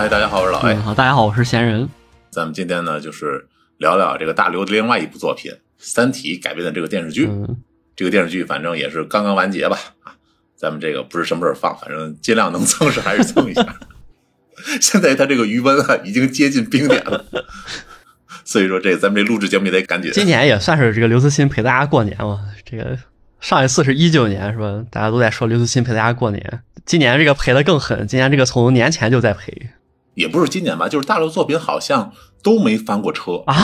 [0.00, 0.74] 嗨，大家好，我是老 A。
[0.76, 1.86] 好，大家好，我是闲人。
[2.30, 3.46] 咱们今天呢，就是
[3.76, 7.26] 聊聊这个大刘的另外一部作品《三体》改编的这个电视剧。
[7.26, 7.58] 嗯，
[7.94, 9.76] 这个电视剧反正也是刚刚完结吧？
[10.04, 10.14] 啊，
[10.56, 13.62] 咱们这个不是什么时候放，反正尽量能蹭是还是蹭一下。
[14.80, 17.22] 现在他这个余温啊，已经接近冰点了，
[18.42, 20.10] 所以说这咱们这录制节目也得赶紧。
[20.12, 22.40] 今年也算是这个刘慈欣陪大家过年嘛。
[22.64, 22.96] 这个
[23.38, 24.82] 上一次是一九年是吧？
[24.90, 29.68] 大家都在说刘慈欣陪大家过年，今年这个陪的更狠，今年这个从年前就在陪。
[30.20, 33.56] 也不是今年吧，就是大陆作品好像都没翻过车啊！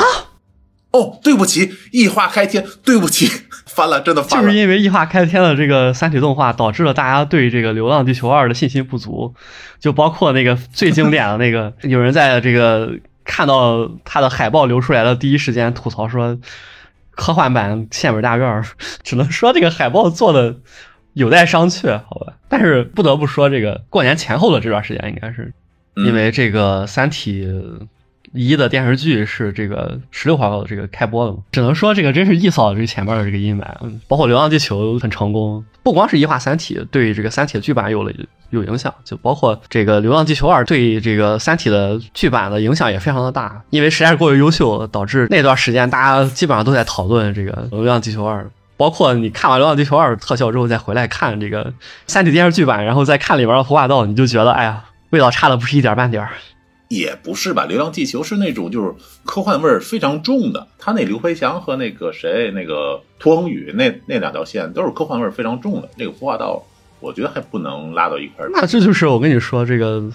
[0.92, 3.28] 哦，对不起，异化开天，对不起，
[3.66, 4.46] 翻了，真的翻了。
[4.46, 9.34] 就是因为异化开天的这个三体动画，导致了大家对这个《流浪地球二》的信心不足。
[9.78, 12.90] 就包括那个最经典的那个， 有人在这个
[13.24, 16.38] 看到他的海报流出来的第一时间吐槽说，
[17.10, 18.64] 科幻版县委大院，
[19.02, 20.56] 只能说这个海报做的
[21.12, 22.32] 有待商榷，好吧。
[22.48, 25.52] 但是不得不说，这个过年前后的这段时间，应该是。
[26.04, 27.48] 因为这个《三体
[28.32, 33.64] 一》的电视剧是这个十六号这个开播的嘛，只能说这个真是一扫这前面的这个阴霾。
[34.06, 38.12] 包括《流浪地球》很成功，不光是一画《三体》对这个《三体》的剧版有了
[38.50, 43.62] 有影响，就包括这个《流浪地球二》对这个《三体》的剧版的影响也非常的大。
[43.70, 48.42] 因为实在是过于优秀，导致那段时间大家基本上都在讨论这个《流浪地球二》。
[48.76, 51.64] 包括你看完《流浪地球二》特效之后再回来看这个
[52.06, 54.84] 《三体》电视剧版，然后再看里边的服化道，你就觉得哎呀。
[55.10, 56.30] 味道差的不是一点半点儿，
[56.88, 57.64] 也不是吧？
[57.66, 58.92] 《流浪地球》是那种就是
[59.24, 65.88] 科幻味儿非常重的，他那刘培强和那个谁那个屠恒宇那那两条线都是科幻味儿非常重的。
[65.96, 66.64] 那个孵化道，
[67.00, 68.50] 我觉得还不能拉到一块儿。
[68.52, 70.00] 那这就是我跟你说，这个《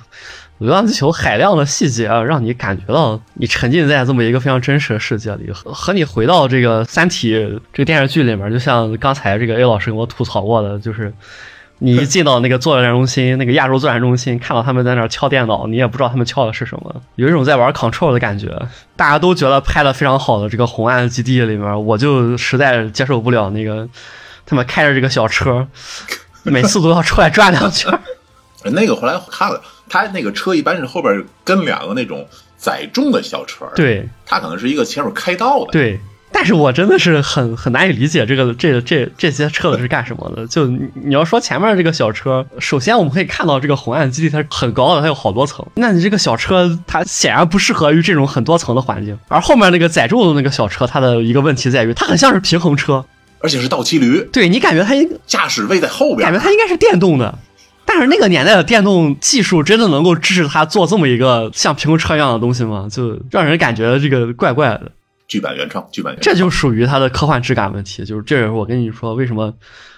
[0.59, 7.33] 流浪地球》海量的细节啊，让你感觉到你沉浸在这么一个非常真实的世界里，和你回到这个《三体》
[7.73, 11.14] 这个电视剧里面，就像刚才这个 A 老师跟我吐槽过的，就是。
[11.83, 18.55] 你一进到那个作战中心，那个亚洲作战中心，看到他们在那敲电脑，你也不知道他们敲的是什么，有一种在玩 Control 的感觉。
[18.95, 23.89] 大家都觉得拍的非常好的这个红岸基地里面，我就实在接受不了那个
[24.45, 25.67] 他们开着这个小车，
[26.43, 27.91] 每次都要出来转两圈。
[28.71, 29.59] 那个后来我看了，
[29.89, 32.27] 他那个车一般是后边跟两个那种
[32.58, 35.99] 载重的小车，对，他可能是一个前面开道的，对。
[36.33, 40.47] 但是我真的是很很难以理解这个这这这些车子是干什么的。
[40.47, 45.65] 就你要说前面这个小车，首先我们可以看到这个红岸基地它是很高的，它有好多层。
[45.75, 49.17] 那你这个小车它显然不适合于这种很多层的环境。
[49.27, 53.05] 而后面那个载重的那个小车，它的一个问题在于它很像是平衡车，
[53.39, 54.27] 而且是倒骑驴。
[54.31, 57.37] 对你感觉它应驾驶位在后边，感觉它应该是电动的。
[57.86, 62.87] 但是那个年代的电动技术真的能够支持它做这么一个像平衡车一样的东西吗？
[62.89, 64.91] 就让人感觉这个怪怪的。
[65.31, 68.03] 剧版原创，剧版原创这就属于它的科幻质感问题。
[68.03, 69.53] 就是这也是我跟你说，为什么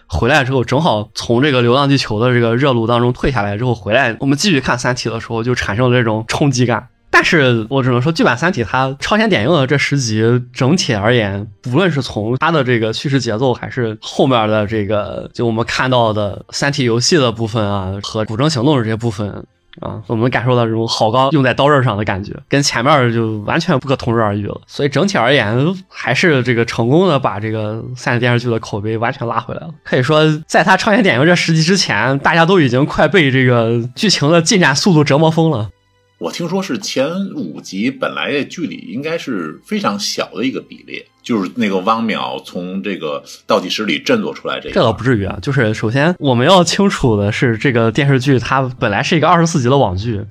[0.05, 6.87] 回来之后正好从这个《流浪地球》的这个热路当中退下来之后回来，我们继续看《三体》的时候就产生了这种冲击感。
[7.09, 10.23] 但是我只能说，剧版《三体》它超前点映的这十集
[10.53, 19.43] 整体而言，无论是从它的这个叙事节奏，还是后面的这个就我们看到的《三体》游戏的部分啊，和古筝行动的这些部分。
[19.81, 24.61] 啊，我们感受到这种好钢用在刀刃上的感觉，跟前面就完全不可同日而语了。
[24.67, 25.57] 所以整体而言，
[25.87, 29.69] 还是这个成功的把这个三体电视剧的口碑完全拉回来了。
[29.83, 35.69] 可以说，在他超前点映这十集之前，大家都已经快被这个剧情的进展速度折磨疯了。
[36.23, 41.03] 我听说是前五集本来剧里应该是非常小的一个比例。
[41.21, 45.37] 就是那个汪淼从这个倒计时里振作出来，这这倒不至于啊。
[45.41, 50.21] 就是首先我们要清楚的是，这个电视剧它本来是一个二十四集的网剧，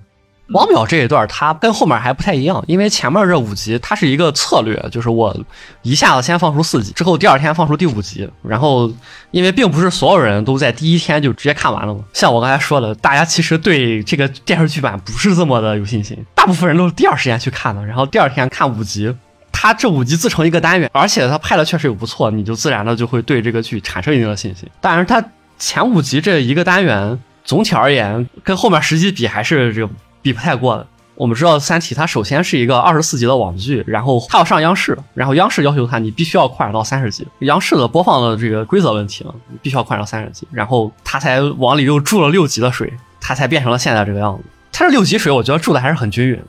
[0.53, 5.37] 王淼这一段他跟后面还不太一样，因为前面这五集它是一个策略，就是我
[5.83, 8.93] 一下子先放出四集，之后第二天放出第五集，然后
[9.31, 12.01] 因为并不是所有人都在第一天就直接看完了嘛。
[12.13, 19.15] 像我刚才说的，大家其实对这个电视剧版不是这么的有信心，大部分人都是第二时间去看的，然后第二天看五集。
[19.55, 24.69] 他这五集自成一个单元，而且他拍的确实也不错，你就自然的就会对这个剧产生一定的信心。
[24.81, 25.23] 但是他
[25.57, 29.93] 前五集这一个单元，总体而言跟后面十集比还是这个
[30.23, 30.87] 比不太过的。
[31.15, 42.91] 我们知道《三体》它首先是一个二十四集的网剧，然后它要上央视，然后央视要求它你必须要扩展到三十集，央视的播放的这个规则问题嘛，必须要扩展到三十集，然后它才往里又注了六集的水，
[43.21, 44.43] 它才变成了现在这个样子。
[44.73, 46.43] 它这六集水，我觉得注的还是很均匀。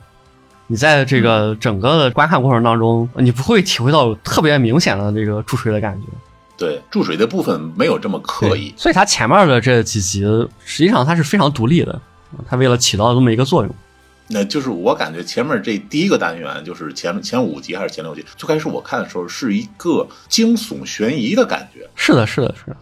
[0.66, 6.08] 你在这个整个的观看过程当中，你不会体会到特别明显的这个注水的感觉。
[6.56, 10.22] 对，注水的部分没有这么刻意，所以它前面的这几集
[10.64, 12.00] 实际上它是非常独立的，
[12.48, 13.74] 它为了起到这么一个作用。
[14.26, 21.86] 那就是我感觉前面这第一个单元，就是前前五集还是前六集，最开始我看的时候是一个惊悚悬疑的感觉。
[21.94, 22.76] 是的，是的，是的。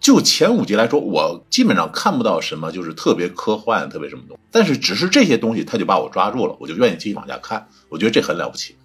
[0.00, 7.68] 就前五集来说，我基本上看不到什么就是特别科幻、特别什么东西，但是只是这些东西，他就把我抓住了，我就愿意继续往下看。
[7.90, 8.72] 我觉得这很了不起。《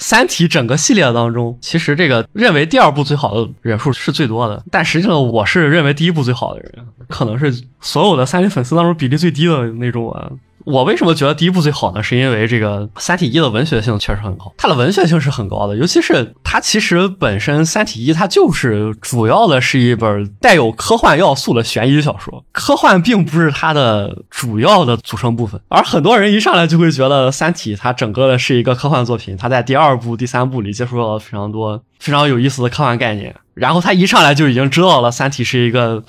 [0.00, 6.72] 三体》整个系列当中，其实这个认为第二部最好的人数是最多的，但实际上我是认为第一部最好的人，
[7.08, 10.30] 可能是所有的三体粉丝当中比例最低的那种啊。
[10.64, 12.02] 我为什么觉得第一部最好呢？
[12.02, 25.60] 是因为这个《三体一》的文学性确实很高，它的文学性是很高的，尤其是它其实本身《三体一》它就是主要的是一本带有科幻要素的悬疑小说，科幻并不是它的主要的组成部分。
[25.68, 36.02] 而很多人一上来就会觉得《三体》它整个的是一个科幻作品，它在第二部、第三部里接触到了非常多非常有意思的科幻概念，然后他一上来就已经知道了《三体》是一个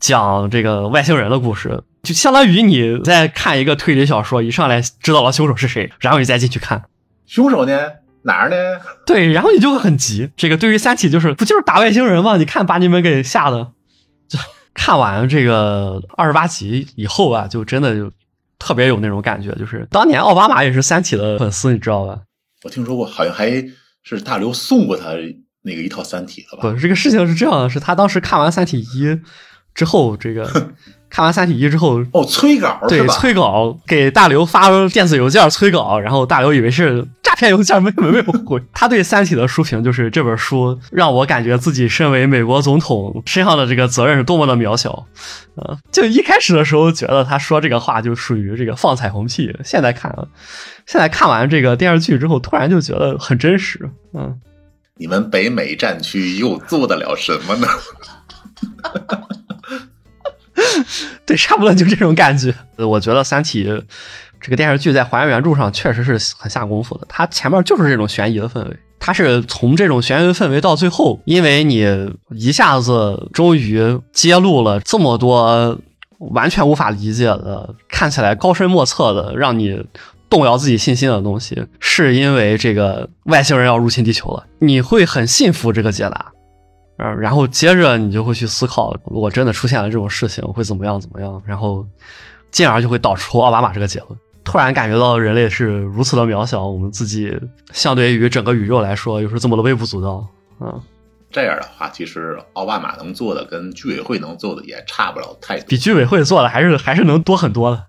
[0.00, 1.84] 讲这个外星人的故事。
[2.02, 6.82] 就相当于你在看一个推理小说，一上来知道了凶手是谁，然后你再进去看
[7.26, 7.78] 凶手呢
[8.22, 8.56] 哪儿呢？
[9.04, 10.30] 对，然后你就会很急。
[10.34, 12.38] 这个对于《三体》就是不就是打外星人吗？
[12.38, 13.72] 你看把你们给吓的，
[14.28, 14.38] 就
[14.72, 18.10] 看完这个二十八集以后啊，就真的就
[18.58, 19.52] 特别有那种感觉。
[19.52, 22.20] 就是当年奥巴马也是《三体》的粉丝，你知道吧？
[22.62, 23.50] 我听说过，好像还
[24.02, 25.10] 是大刘送过他
[25.62, 26.70] 那个一套《三体》的吧？
[26.70, 29.06] 不，这个事情是这样的，是他当时看完《三体一》
[29.74, 30.44] 之后，这个
[31.08, 33.06] 看完《三体一》之后，哦，催稿对？
[33.08, 38.62] 催稿给大刘发电子邮件催稿，然后大刘以为是诈骗邮件，没没没有回。
[38.72, 45.06] 他对《三体》的书评就是这本书让我感觉自己身为美国总统身上的这个责任是多么的渺小。
[45.56, 50.28] 呃，就一开始的时候觉得他说这个话就属于这个放彩虹屁，现在看了，
[50.86, 53.90] 现在看完这个电视剧之后，突然就觉得很真实。
[54.14, 54.38] 嗯，
[54.96, 57.66] 你们北美战区又做得了什么呢？
[61.26, 62.54] 对，差不多就这种感觉。
[62.76, 63.64] 我觉得《三体》
[64.40, 67.06] 这个电视剧在还原原著上确实是很下功夫的。
[67.08, 75.78] 它前面就是这种悬疑的氛围，它是从这种悬疑氛围到最后，因为你一下子终于揭露了这么多
[76.18, 79.82] 完全无法理解的、看起来高深莫测的，让你
[80.30, 86.32] 动摇自己信心的东西，是因为这个外星人要入侵地球了，你会很信服这个解答。
[87.02, 91.86] 嗯，然后接着你就会去思考，如果真的出现了这种事情，会怎么样怎么样，然后
[92.50, 94.10] 进而就会导出奥巴马这个结论。
[94.44, 97.34] 突然感觉到人类是如此的渺小，我们自己
[97.72, 100.26] 相对于整个宇宙来说，又是这么的微不足道。
[100.60, 100.80] 嗯，
[101.30, 105.64] 这样的话，其实奥巴马能做的跟居委会能做的也差不了太多。
[105.68, 107.86] 比居委会做的还是还是能多很多的。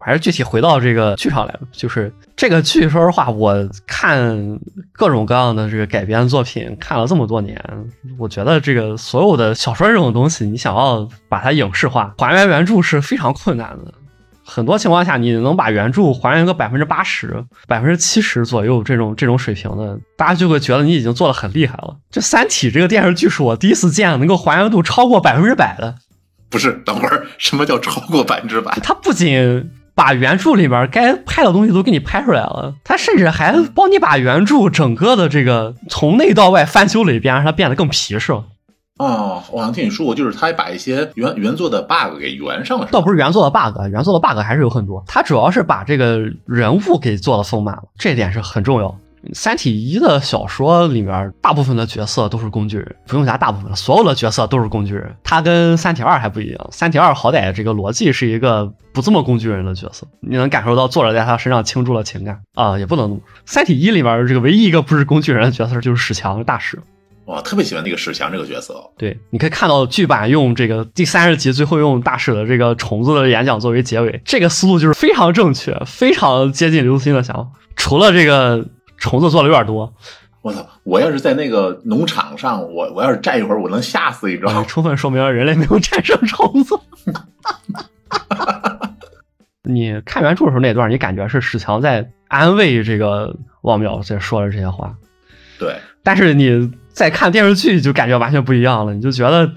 [0.00, 3.54] 还是具体回到这个剧上来了，就是这个剧，说实话，我
[3.86, 4.58] 看
[4.92, 7.62] 各种各样的这个改编作品看了这么多年，
[8.18, 13.92] 我觉得这个所有的小说这种东西，你想要把它影视化、还原原著是非常困难的。
[14.42, 21.94] 很多情况下，你能把原著还原个百分之八十、百分之七十左右这种这种水平的，大家就会觉得你已经做的很厉害了。
[22.10, 25.94] 这《三体》这个电视剧是我第一次见能够还原度超过百分之百的。
[26.48, 28.76] 不是，等会儿什么叫超过百分之百？
[28.82, 38.44] 它不仅把原著里边该拍的东西都给你拍出来了，他甚至还帮你把原著整个的这个从内到外翻修了一遍，让它变得更皮实了。
[38.98, 48.88] 哦，我好像听你说过，就是他还把一些原原作的 bug 给圆上了，倒不是原作的 bug，原作的 bug 还是有很多，他主要是把这个人物给做的丰满了，这点是很重要。
[49.32, 55.14] 《三体一》的小说里面，大部分的角色都是工具人，不用加大部分，所有的角色都是工具人。
[55.22, 63.38] 他跟《三体二》还不一样，《三体二》好歹这个逻辑是一个不这么工具人的角色，你能感受到作者在他身上倾注了情感啊，也不能这么说。
[63.44, 66.78] 《三体一》里面这个唯一一个不是工具人的角色就是史强大使。
[67.26, 68.74] 我特别喜欢那个史强这个角色。
[68.98, 77.46] 对，你可以看到剧版用这个第三十集最后用大使的这个虫子的演讲作为结尾，这个思路就是非常正确，非常接近刘慈欣的想法。
[77.76, 78.66] 除了这个
[79.00, 79.92] 虫子做的有点多，
[80.42, 80.64] 我操！
[80.84, 84.64] 我要是在那个农场上，我我要是站一会儿，我能吓死，你知道吗？
[84.68, 86.78] 充分说明了人类没有战胜虫子。
[89.62, 94.96] 你看原著的时候那段，你感觉是史强在安慰这个王淼在说的这些话，
[95.58, 99.52] 对但是你再看电视剧就感觉完全不一样了，你就觉得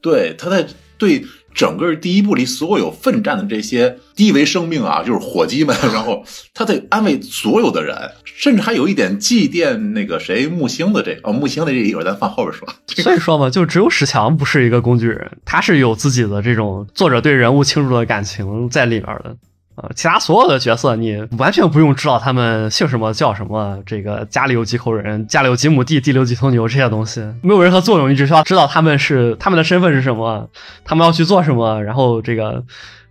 [0.00, 0.66] 对，他在
[0.98, 7.94] 对整个第一部里所有奋战的这些低维生命啊，就是伙计们，然后他在安慰所有的人，
[8.24, 12.66] 甚至还有一点祭奠那个谁木星的这个哦，木星的这一会儿咱放后边说。
[12.88, 19.36] 所以说嘛，就只有史强不是一个工具人，他是有自己的这种作者对人物倾注的感情在里面的。
[19.76, 30.48] 啊，其他所有的角色你完全不用知道他们姓什么叫什么，这个家里有几口人，家里有几亩地，地里有几头牛这些东西没有任何作用，你只需要知道他们是他们的身份是什么，
[30.82, 32.64] 他们要去做什么，然后这个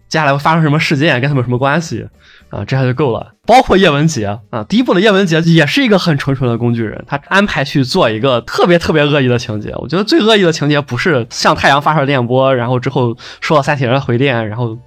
[0.07, 2.07] 接下来会发生什么事件，跟他们什么关系
[2.50, 2.63] 啊？
[2.65, 3.33] 这样就够了。
[3.45, 9.74] 包括叶文洁啊，第一部的叶文洁也是一个很纯纯的工具人，他安排去做一个特别特别恶意的情节。
[9.77, 14.77] 我觉得最恶意的情节不是向太阳发射电波，然后之后收到三体人的回电，然后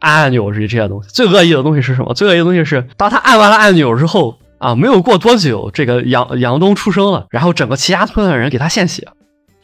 [0.00, 1.08] 按按钮这这些东西。
[1.10, 2.12] 最恶意的东西是什么？
[2.14, 9.06] 最恶意的东西是当他按完了按钮之后啊，没有过多久，这个杨杨东出生了，然后整个齐家村的人给他献血。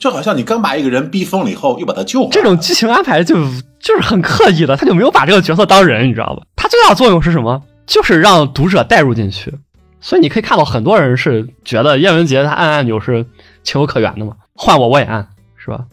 [0.01, 2.31] 就好像你刚把一个人逼疯了以后，又把他救回来。
[2.33, 3.37] 这种剧情安排就
[3.79, 6.43] 就是很刻意的，他就没有把这个角色当人，你知道吧？
[6.57, 7.63] 他最大的作用是什么？
[7.87, 9.53] 就是让读者带入进去。
[10.01, 13.27] 所以你可以看到很多人是觉得叶文洁他按按钮是
[13.63, 15.29] 情有可原的嘛，换我我也按，
[15.59, 15.85] 是吧？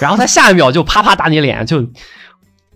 [0.00, 1.86] 然后他下一秒就啪啪打你脸，就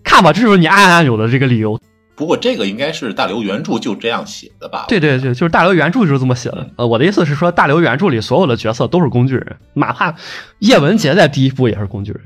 [0.05, 1.77] 看吧，这就是你按按钮的这个理由。
[2.15, 4.85] 不过这个应该是大刘原著就这样写的吧？
[4.87, 6.65] 对对对，就是大刘原著就是这么写的。
[6.77, 10.15] 呃，我的意思是说，大刘原著里所有的角色都是工具人，哪怕
[10.59, 12.21] 叶文洁在第一部也是工具人。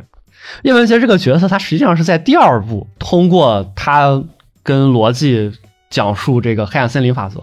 [0.63, 4.23] 叶文洁这个角色，他实际上是在第二部通过他
[4.61, 5.51] 跟罗辑
[5.89, 7.41] 讲述这个黑暗森林法则，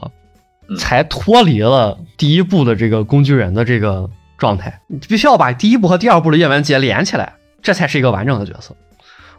[0.78, 4.80] 才脱离了第一部的这个工具人的这个状态。
[4.86, 8.74] 你必须要把第一部和第二部的叶文洁连起来，这才是一个完整的角色。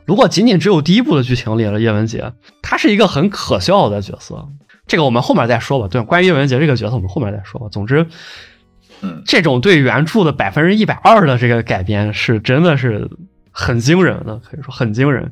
[0.07, 4.47] 如果仅仅只有第一部的剧情里了叶文洁，他是一个很可笑的角色。
[4.87, 5.87] 这个我们后面再说吧。
[5.89, 7.67] 对，关于叶文洁这个角色，我们后面再说吧。
[7.69, 8.07] 总之，
[9.01, 13.09] 嗯，这种对原著的百分之一百二的这个改编是真的是
[13.51, 15.29] 很惊人的，可以说很惊人。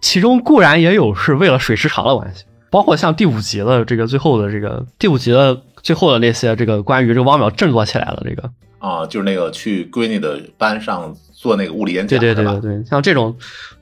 [0.00, 13.36] 其中固然也有是为了水时长的关系，包括像第五集的这个最后的这个第五集的最后的那些这个关于这个汪淼振作起来的这个啊，就是那个去闺女的班上做那个物理演讲，对对对对对，像这种。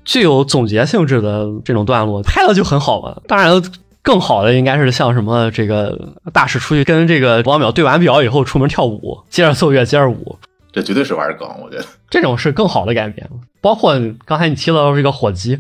[0.09, 3.21] 具有总结性质的这种段落拍的就很好嘛。
[3.27, 3.61] 当然，
[4.03, 10.39] 更好的应该是像什么这个大使出去跟这个王淼对完表以后出门跳舞，接着奏乐，接着舞，
[10.73, 13.29] 这绝对是玩梗，我觉得 这种是更好的改编。
[13.61, 15.59] 包括刚才你提到这个火鸡，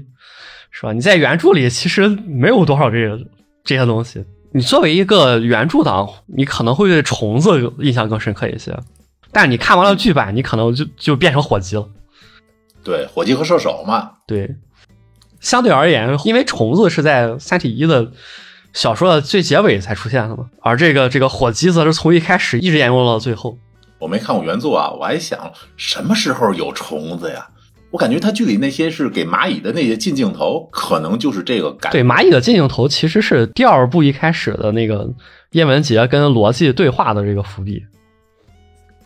[0.70, 0.92] 是吧？
[0.92, 3.18] 你在原著里其实没有多少这个
[3.64, 4.24] 这些东西。
[4.52, 8.72] 你作为一个原著党，你可能会对虫子印象更深刻一些，
[9.36, 11.86] 但你看完了剧版，你可能就就变成火鸡了。
[12.82, 14.12] 对，火鸡和射手嘛。
[14.26, 14.56] 对，
[15.40, 18.10] 相对而言，因为虫子是在《三体一》的
[18.72, 23.58] 小说的最结尾才出现的嘛，而这个这个火鸡则是从一开始一直沿用到最后。
[23.98, 27.46] 我没看过原作啊，我还想什么时候有虫子呀？
[27.90, 31.92] 我感觉他剧里那些是给蚂蚁的那些近镜头，可能就是这个感。
[31.92, 35.06] 对，蚂蚁的近镜头其实是第二部一开始的那个
[35.50, 37.84] 叶文洁跟罗辑对话的这个伏笔。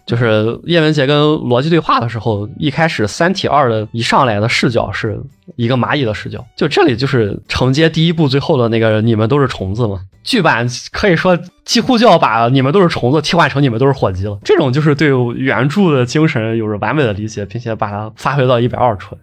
[0.06, 5.20] 就是叶文洁跟逻辑对话的时候，一开始《三体二》的一上来的视角是
[5.56, 10.00] 一个蚂蚁的视角，就这里就是承接第一部最后的那个“你们都是虫子”嘛。
[10.22, 14.38] 剧版可以说几乎就要把“你们都是虫子”替换成“你们都是火鸡”了。
[14.44, 19.20] 这种就是对原著的精神有着完美的理解，并且把它发挥到一百二出来，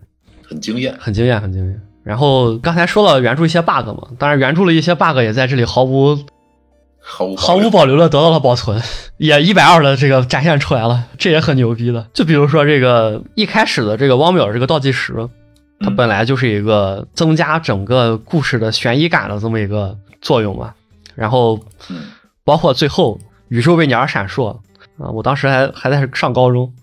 [0.48, 1.82] 很惊艳，很惊艳，很惊艳。
[2.04, 6.18] 然后刚才说了原著一些 bug 嘛，当然原著的一些 bug 也在这里毫无。
[7.38, 8.82] 毫无保留的得到了保存，
[9.18, 12.06] 也一百二的这个展现出来了，这也很牛逼的。
[12.14, 15.14] 就比如说这个一开始的这个汪淼这个倒计时，
[15.80, 20.74] 它本来就是一个增加整个故事的悬疑感的这么一个作用嘛。
[21.16, 21.60] 然后，
[22.44, 24.50] 包括最后宇宙为你而闪烁
[25.00, 26.74] 啊，我当时还还在上高中，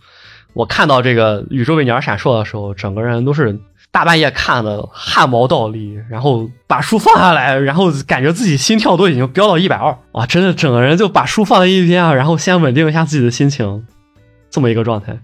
[0.55, 3.61] 我看到这个宇宙为你而闪烁的时候，整个人都是。
[3.95, 10.27] 大半夜看的汗毛倒立，然后把书放下来，然后感觉自己心跳都已经飙到一百二，啊！
[10.27, 13.87] 真的整个人就把书放在一边啊，然后先稳定一下自己的心情，
[14.51, 15.17] 这么一个状态。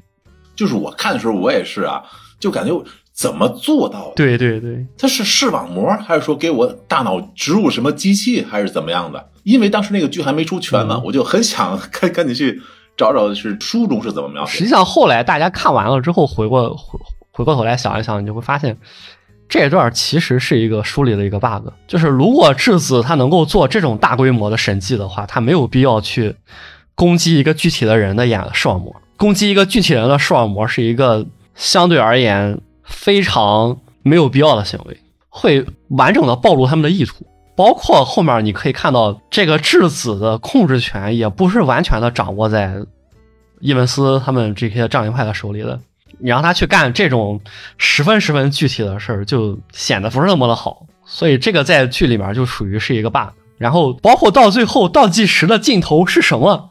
[0.55, 2.01] 就是我看的时候，我也是啊，
[2.39, 2.73] 就感觉
[3.13, 4.13] 怎么做到？
[4.15, 9.31] 对对对，他是视网膜，还是说给我大脑植入什么机器，还是怎么样的？
[9.43, 12.63] 因为当时那个剧还没出全呢，我就很想赶赶紧去
[12.97, 14.59] 找找是书中是怎么描写。
[14.59, 17.01] 实际上后来大家看完了之后，回过回。
[17.33, 18.77] 回过头来想一想，你就会发现，
[19.49, 21.69] 这段其实是一个书里的一个 bug。
[21.87, 26.35] 就是如果质子它能够做这种大规模的审计的话，它没有必要去
[26.95, 28.95] 攻击一个具体的人的眼视网膜。
[29.17, 34.97] 攻击一个具体人的视网膜是一个相对而言非常没有必要的行为，
[35.29, 37.27] 会完整的暴露他们的意图。
[37.57, 42.75] 包括后面你可以看到，这个质子的控制权也不是完全的掌握在
[43.59, 45.79] 伊文斯他们这些战营派的手里的。
[46.21, 47.41] 你让他去干这种
[47.79, 50.87] 十分十分具体的事儿，就显得不是那么的好。
[51.05, 53.29] 所以这个在剧里面就属于是一个 bug。
[53.59, 56.71] 然后包括到最后倒计时的镜头是什么？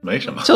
[0.00, 0.54] 没什么，就。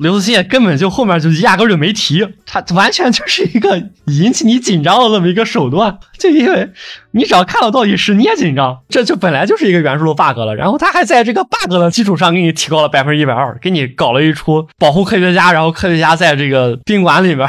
[0.00, 3.76] 刘慈欣根本就后面就压根就没提，他完全就是一个
[4.06, 6.70] 引起你紧张的这么一个手段，就因为
[7.12, 17.48] 你只要看到倒计时你也紧张，这就本来就是一个原著的 bug 了，然后他还在这个 bug 的基础上给你提高了百分之一百二，给你搞了一出保护科学家，然后科学家在这个宾馆里边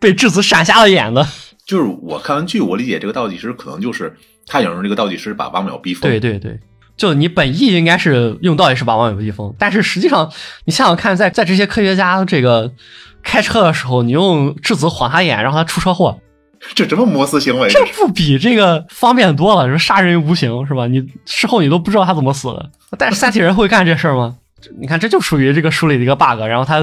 [0.00, 1.26] 被质子闪瞎了眼的
[1.64, 6.10] 就是我看完剧，我理解这个倒计时可能就是他想用这个倒计时把王淼逼疯。
[6.10, 6.58] 对对对，
[6.96, 10.30] 就你本意应该是用倒计时把网友逼疯，但是实际上
[10.64, 12.70] 你想想看，在在这些科学家这个
[13.22, 16.18] 开车的时候，你用质子晃他眼，让他出车祸，
[16.74, 17.68] 这什么摩斯行为？
[17.68, 19.68] 这不比这个方便多了？
[19.68, 20.86] 说杀人于无形是吧？
[20.86, 22.70] 你事后你都不知道他怎么死的。
[22.98, 24.36] 但是三体人会干这事儿吗？
[24.78, 26.40] 你看，这就属于这个书里的一个 bug。
[26.46, 26.80] 然后他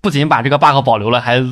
[0.00, 1.44] 不仅把这个 bug 保留了，还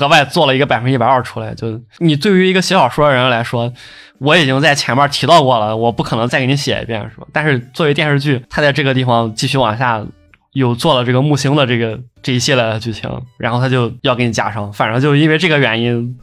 [0.00, 1.54] 额外做了一个百分之一百二出来。
[1.54, 3.72] 就你对于一个写小说的人来说，
[4.18, 7.26] 我已经在前面提到过了，我不可能再给你写一遍，是吧？
[7.32, 10.04] 但是作为电视剧，他在这个地方继续往下
[10.52, 14.72] 有做了这个木星的这个这一系列的剧情，然后他就要给你加上。
[14.72, 16.16] 反正就因为这个原因，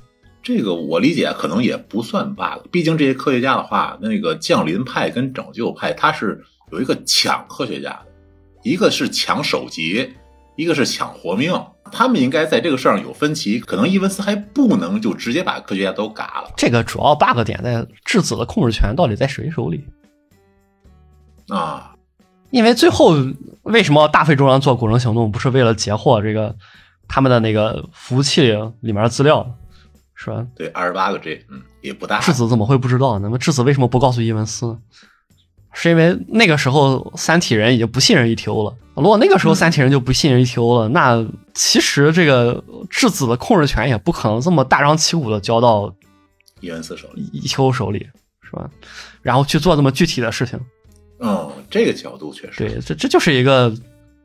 [0.43, 2.67] 这个我理解可能也不算 bug。
[2.71, 6.41] 毕竟这些科学家的话，那个降临派跟拯救派，他是
[6.71, 7.97] 有一个抢科学家。
[8.63, 10.11] 一个是抢首级，
[10.55, 11.53] 一个是抢活命，
[11.91, 16.51] 他们应该在这个事儿上有分歧，可能伊文斯还不能就直接把科学家都嘎了。
[16.57, 19.85] 这个主要 bug 点在质子的控制权到底在谁手里
[21.49, 21.91] 啊？
[22.51, 23.15] 因为最后
[23.63, 26.55] 为什么大费周章做古城行动，不是为了截获这个
[27.07, 28.51] 他们的那个服务器
[28.81, 29.45] 里面的资料，
[30.15, 30.45] 是吧？
[30.55, 32.19] 对，二十八个 G，嗯，也不大。
[32.19, 33.19] 质子怎么会不知道？
[33.19, 34.79] 那么质子为什么不告诉伊文斯呢？
[35.73, 38.75] 是因为那个时候三体人已经不信任 ETO 了。
[38.95, 45.93] 如果那个时候三体人就不信任 ETO 了，那其实这个质子的控制权也不可能这么大张旗鼓的交到
[46.61, 48.07] 伊文斯手里、ETO 手里，
[48.41, 48.69] 是吧？
[49.21, 50.59] 然后去做这么具体的事情。
[51.19, 53.69] 嗯，这个角度确实对，这这就是一个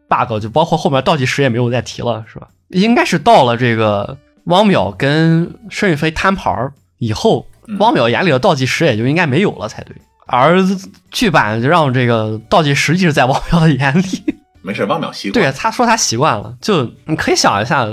[0.09, 2.49] bug，就包括后面倒计时也没有再提了，是吧？
[2.69, 7.47] 应该是到了这个汪淼跟申玉飞摊牌以后，
[7.79, 9.97] 汪淼眼里的倒计时也就应该没有了才对。
[10.27, 10.65] 而
[11.11, 14.37] 剧版就让这个倒计时一直在 汪淼的眼里。
[14.63, 15.43] 没事，汪淼习惯。
[15.45, 16.55] 对，他说他习惯了。
[16.61, 17.89] 就你可以想一下，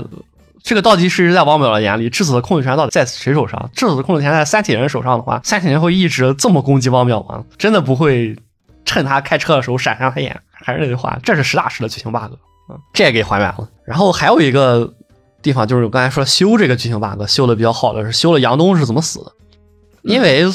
[0.62, 3.70] 这个倒计时在汪淼的眼里，质子的控制权到底在谁手上？
[3.74, 7.42] 质子的控制权在三体人手上的话，三体人会一直这么攻击汪淼吗？
[7.56, 8.36] 真的不会
[8.84, 10.38] 趁他开车的时候闪上他眼？
[10.52, 12.76] 还是那句话，这是实打实的剧情 bug 啊！
[12.92, 13.68] 这也给还原了。
[13.86, 14.92] 然后还有一个
[15.40, 19.32] 地方就是我刚才说修这个剧情 bug 修的比较好的是修了杨东是怎么死的，
[20.02, 20.46] 因为。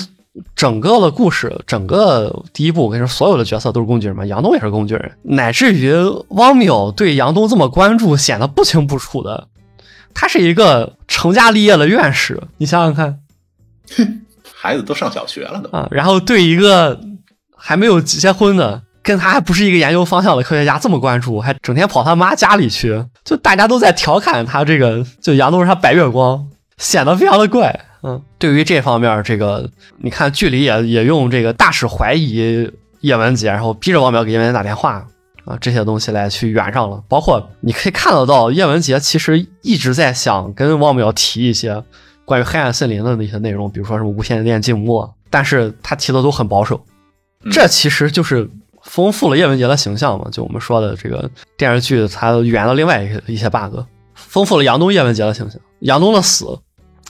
[0.56, 5.94] 整个的故事，整个第一部，我跟你说，所有的角色都是工具人嘛，杨东也是工具人，乃至于
[6.30, 9.48] 汪淼对杨东这么关注，显得不清不楚的。
[10.16, 13.20] 他是一个成家立业的院士，你想想看，
[14.56, 17.00] 孩子都上小学了都啊，然后对一个
[17.56, 26.48] 还没有结婚的，跟他还不是一个研究方向的科学家这么关注，还整天跑他妈家里去，就大家都在调侃他这个，就杨东是他白月光，
[26.84, 27.86] 显得非常的怪。
[28.06, 29.70] 嗯，对于这方面，这个
[30.00, 32.70] 你看剧里也也用这个大使怀疑
[33.00, 35.08] 叶文洁，然后逼着王淼给叶文洁打电话
[35.46, 37.02] 啊，这些东西来去圆上了。
[37.08, 41.82] 包括你可以看得到，叶文洁其实一直在想跟王淼提一些
[42.26, 46.86] 关于黑暗森林的那些内容，比如说什么无线电静默，但是他提的都很保守。
[47.50, 48.50] 这其实就是
[48.82, 53.80] 丰富了叶文洁的形象嘛，就我们说的这个电视剧它圆了另外一一些 bug，
[54.14, 55.58] 丰富了杨东叶文洁的形象。
[55.80, 56.60] 杨东的死。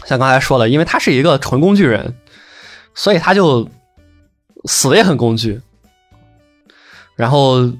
[0.06, 2.16] 像刚才说的，因为他是一个纯工具人，
[2.94, 3.68] 所以他就
[4.66, 5.62] 死的也很工具。
[7.16, 7.72] 然后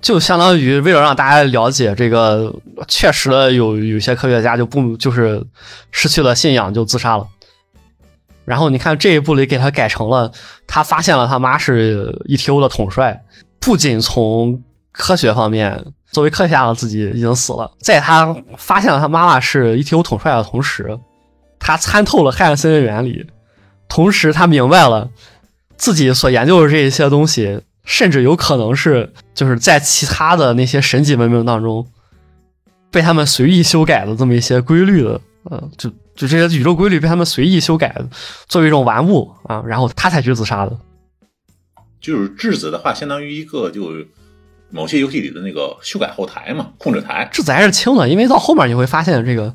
[0.00, 2.54] 就相当于为了让大家了解这个，
[2.86, 5.44] 确实有有些科学家就不就是
[5.90, 7.26] 失去了信仰就自杀了。
[8.44, 10.30] 然后你看这一部里给他改成了，
[10.68, 13.20] 他发现了他妈是 ETO 的统帅，
[13.58, 14.62] 不仅从
[14.92, 20.96] 科学方面作为科学家的自己已经死了，在他发现了他妈妈是 ETO 统帅的同时。
[21.58, 23.26] 他参透了黑暗森林原理，
[23.88, 25.10] 同时他明白了
[25.76, 31.86] 自己所研究的这一些东西，甚至有可能是就是在其他的那些神级文明当中
[32.90, 37.94] 被他们随意修改的这么一些规律的，呃，就就这些宇宙规律被他们随意修改
[38.48, 40.78] 作为一种玩物啊，然后他才去自杀的。
[42.00, 43.92] 就是质子的话，相当于一个就
[44.70, 47.28] 某些游戏里的那个修改后台嘛，控制台。
[47.32, 49.54] 质子还是轻的，因为到后面你会发现这个。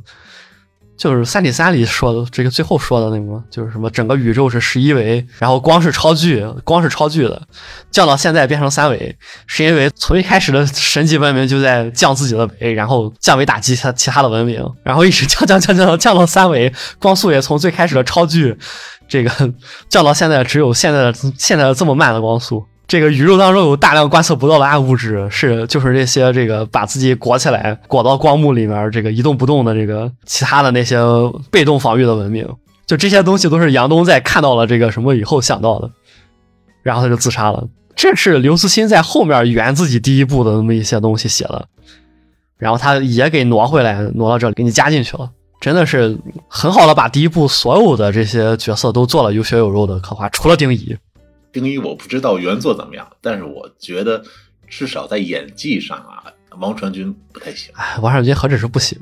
[1.01, 7.41] 就是《三体三》里说的这个最后说的那个，就是什么整个宇宙是十一维，然后光是超巨，光是超巨的，
[7.89, 18.55] 降到现在变成三维，是因为从一开始的神级文明就在降自己的维，然后降维打击其他其他的文明，然后一直降降降降降到三维，光速也从最开始的超巨，
[19.09, 19.31] 这个
[19.89, 22.63] 降到现在只有现在的现在的这么慢的光速。
[22.91, 30.97] 这个宇宙当中有大量观测不到的暗物质，是就是这些这个把自己裹起来，裹到光幕里面，这个一动不动的这个其他的那些
[31.49, 32.45] 被动防御的文明，
[32.85, 35.89] 就这些东西都是杨东在看到了这个什么以后想到的，
[36.83, 37.65] 然后他就自杀了。
[37.95, 41.65] 这是刘慈欣在后面圆自己第一部的那么一些东西写的，
[42.57, 45.29] 然后他也给挪回来，挪到这里给你加进去了。
[45.61, 46.17] 真的是
[46.49, 50.93] 很好的把第一部所有的这些角色都做了有血有肉的刻画，除了丁仪。
[51.51, 54.23] 丁一我不知道原作怎么样，但是我觉得
[54.67, 56.23] 至少在演技上啊，
[56.59, 57.73] 王传君不太行。
[57.75, 58.97] 哎，王传君何止是不行。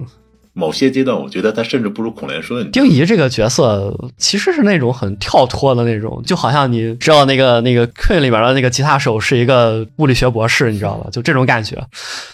[0.54, 2.70] 某些阶段，我觉得他甚至不如孔连顺。
[2.72, 11.10] 丁仪这个角色其实是那种很跳脱的那种，就好像你知道那个那个 Queen 里边的那个吉他手是一个物理学博士，你知道吧？
[11.12, 11.82] 就这种感觉。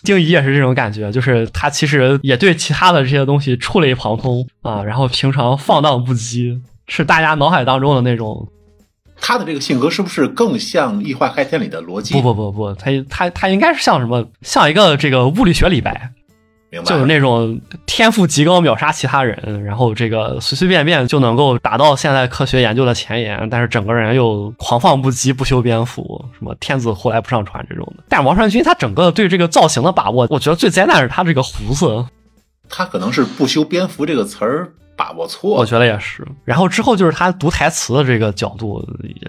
[0.02, 8.48] 丁仪也是这种感觉，就是他其实也对其他的这些东西触类旁通啊，然后平常放荡不羁，是大家脑海当中的那种。
[9.20, 12.14] 他的这个性格是不是更像《异化开天》里的逻辑？
[12.14, 14.26] 不不不不，他他他应该是像什么？
[14.42, 16.12] 像一个这个物理学李白。
[16.84, 28.04] 就是那种天赋极高秒杀其他人，然后这个随随便便就能够达到现在科学研究的前沿，但是整个人又狂放不羁、不修边幅，什么天子呼来不上船这种的。
[28.10, 32.06] 但王传君他整个对这个造型的把握，我觉得最灾难是他这个胡子，
[32.68, 34.74] 他可能是不修边幅这个词儿。
[34.96, 36.26] 把握错，我觉得也是。
[36.44, 38.84] 然后之后就是他读台词的这个角度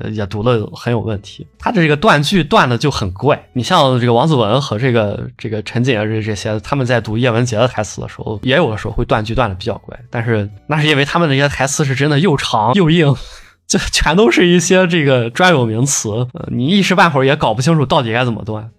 [0.05, 3.49] 也也读的很有问题，他的这个断句断的就很怪。
[3.53, 9.99] 你像这个王子文和这个这个陈锦啊这这些，他们在读叶文洁的台词的时候，也有的时候会断句断的比较怪。
[10.11, 13.15] 但是那是因为他们那些台词是真的又长又硬，
[13.67, 18.71] 就全都是一些这个专有名词，你一时半会儿也搞不清楚到底该怎么断。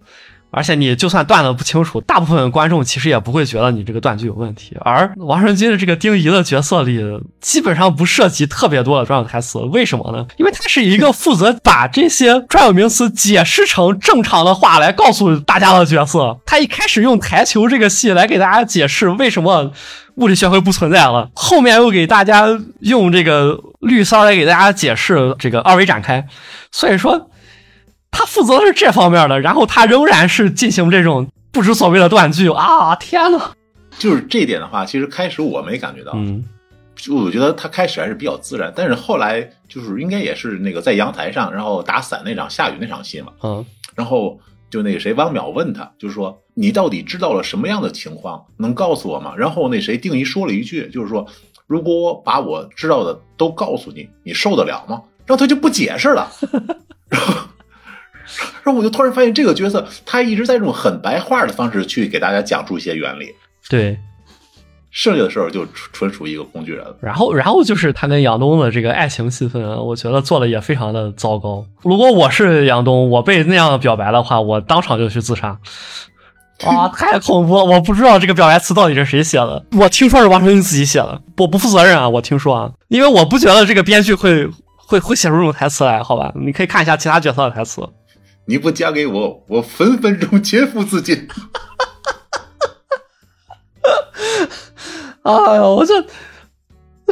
[0.50, 4.76] 而且你就算断的不清楚，大部分观众其实也不会觉得你这个断句有问题。
[4.80, 6.98] 而王传君的这个丁仪的角色里，
[7.40, 9.58] 基本上不涉及特别多的专有台词。
[9.58, 10.26] 为什么呢？
[10.38, 16.38] 因为他是一个负责把这些专有名词解释成正常的话来告诉大家的角色。
[16.46, 19.72] 他一开始用台球这个戏来给大家解释为什么
[20.14, 22.46] 物理学会不存在了，后面又给大家
[22.80, 26.26] 用这个绿骚来给大家解释这个二维展开。
[26.72, 27.30] 所以说。
[28.18, 32.96] 他负责的是这方面的，然后他仍然是进行这种不知所谓的断句啊！
[32.96, 33.52] 天呐，
[33.96, 36.44] 就是这点的话，其实开始我没感觉到，嗯，
[36.96, 44.36] 就我觉得他开始还是比较自然，但是后来就是应该也是那个在阳台上，然后打伞那场下雨那场戏嘛，嗯，然后
[44.68, 49.32] 就那个谁汪淼问他，就是说你到底知道了什么样的情况，能告诉我吗？
[49.36, 51.24] 然后那谁定一说了一句，就是说
[51.68, 55.00] 如果我把我知道的都告诉你，你受得了吗？
[55.24, 56.28] 然后他就不解释了，
[57.08, 57.34] 然后。
[58.62, 63.34] 然后我就突然发现，这个角色他一直在用很白话的方式去给大家讲述一些原理。
[63.68, 63.98] 对，
[64.90, 66.84] 剩下的时候就纯属一个工具人。
[67.00, 71.64] 然后，然后就是他跟杨东的这个爱情戏份，我觉得做的也非常的糟糕。
[71.82, 75.58] 如果我是杨东，我被那样表白的话，我当场就去自杀。
[76.64, 77.64] 啊，太恐怖了！
[77.64, 79.64] 我不知道这个表白词到底是谁写的。
[79.76, 82.08] 我听说是王传君自己写的，我不负责任啊！
[82.08, 84.44] 我听说啊，因为我不觉得这个编剧会
[84.76, 86.32] 会会写出这种台词来，好吧？
[86.34, 87.88] 你可以看一下其他角色的台词。
[88.48, 91.28] 你不嫁给我，我分分钟切腹自尽。
[95.22, 95.94] 哎呀，我这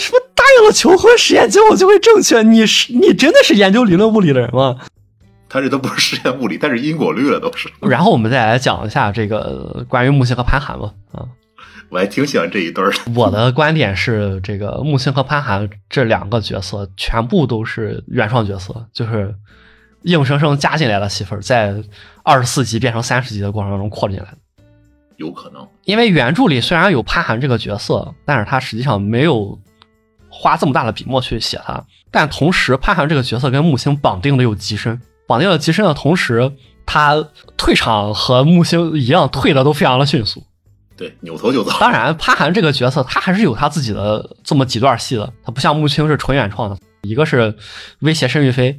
[0.01, 2.43] 什么答应了求婚实验结果就会正确？
[2.43, 4.79] 你是你真的是研究理论物理的人吗？
[5.47, 7.69] 他这都不是实验物理，但是因果律了，都是。
[7.83, 10.91] 然后我们再来讲一下这个关于木星和潘寒吧。
[11.13, 11.29] 啊，
[11.91, 12.97] 我还挺喜欢这一对儿的。
[13.15, 19.35] 我的观点是，这个木星和潘寒这两个角色全部都是原创角色，就是。
[20.07, 21.75] 硬生生加进来的戏份，在
[22.23, 24.39] 二十四集变成三十集的过程当中扩进来的，
[25.17, 25.67] 有可能。
[25.85, 29.59] 因为原著里虽然有潘寒这个角色，但是他实际上没有
[30.29, 31.85] 花这么大的笔墨去写他。
[32.13, 36.53] 但同时，潘寒这个角色跟木星绑定的又极深，绑定了极深的同时，
[36.87, 40.47] 他退场和木星一样，退的都非常的迅速。
[40.97, 41.73] 对，扭头就走。
[41.81, 47.57] 当然，潘寒这个角色他还是有他自己的这么几段戏的，他不像木星是纯原创的，一个是
[47.99, 48.79] 威胁申玉飞。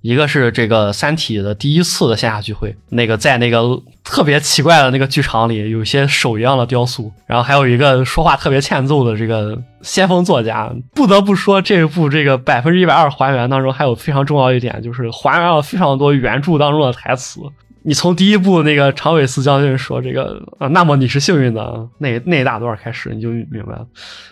[0.00, 3.60] 一个是这个《三体》的第一次的线下聚会，那个在那个
[4.04, 10.72] 特别奇怪的那个剧场里，有些手一样的雕塑，然后还有一个说话特别欠揍的这个先锋作家。
[10.94, 17.40] 不得不说，这一部这个百分之一百二还原当中，还有非常重要一点，就是还原了非常多原著当中的台词。
[17.82, 23.86] 你从第一部那个长尾寺将军说这个啊，那么你是幸运的那那一大段开始，你就明白了，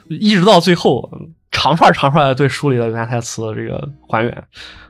[0.09, 1.11] 一直到最后
[1.51, 4.45] 长串长串的对书里的原台词的这个还原。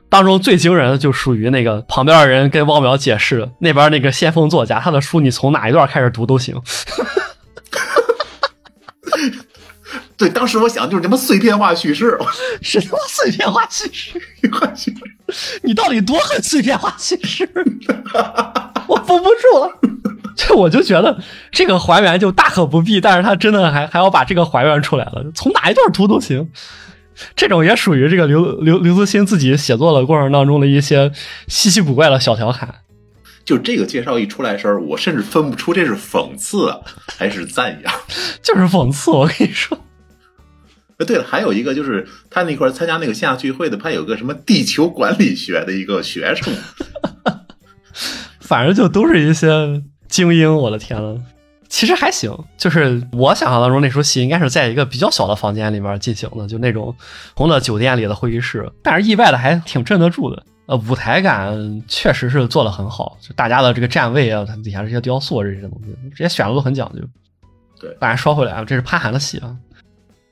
[0.09, 6.55] 当中最惊人的就属于那个旁边的人跟汪淼解释，那边那个先锋作家，他的书你从哪一段开始读都行。
[10.15, 12.17] 对，当时我想就是 什么碎片化叙事，
[12.61, 14.19] 什么碎片化叙事？
[15.61, 17.47] 你到底多恨碎片化叙事？
[18.87, 19.69] 我绷不住了。
[20.35, 21.19] 这我就觉得
[21.51, 26.49] 这个还原就大可不必，但是他真的还还要把这个还原出来了，从哪一段读都行。
[27.35, 31.11] 这种也属于这个刘刘刘慈欣自己写作的过程当中的一些
[31.47, 32.75] 稀奇古怪的小调侃。
[33.45, 36.69] 就这个介绍一出来的时候，我甚至分不出这是讽刺
[37.17, 37.93] 还是赞扬，
[38.43, 39.09] 就是讽刺。
[39.09, 39.77] 我跟你说，
[40.97, 46.53] 呃，对了，还有一个就是他那块参加那个线下聚会的，他有个什么地球管理学的一个学生，
[48.41, 51.15] 反正就都是一些精英，我的天呐，
[51.69, 56.95] 其实还行，就是我想象当中那出戏应该是在一个比较小的房间里面进行的，就那种
[57.35, 60.43] 红的酒店里的会议室，但是意外的还挺镇得住的。
[60.67, 67.01] 呃，舞台感确实是做的很好，就大家的这个站位啊，它底下这些雕塑这些东西，这些选的都很讲究。
[67.79, 69.55] 对，当然说回来啊，这是潘寒的戏啊，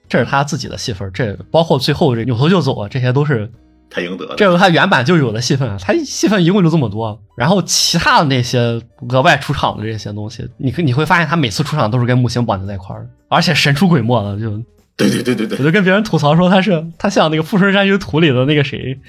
[0.09, 3.49] 这是他自己的戏份，这包括最后这扭头就走啊，这些都是
[3.89, 4.35] 他赢得的。
[4.35, 7.19] 这是他原版就有的戏份，他戏份一共就这么多。
[7.37, 14.51] 然后其他的那些额外出场的这些东西，你你会发现他每次出场都是跟木星绑定在一块儿，而且神出鬼没的，就
[14.97, 18.99] 对对对对对，我就跟别人吐槽说他是他像那个《富春山居图》里的那个谁。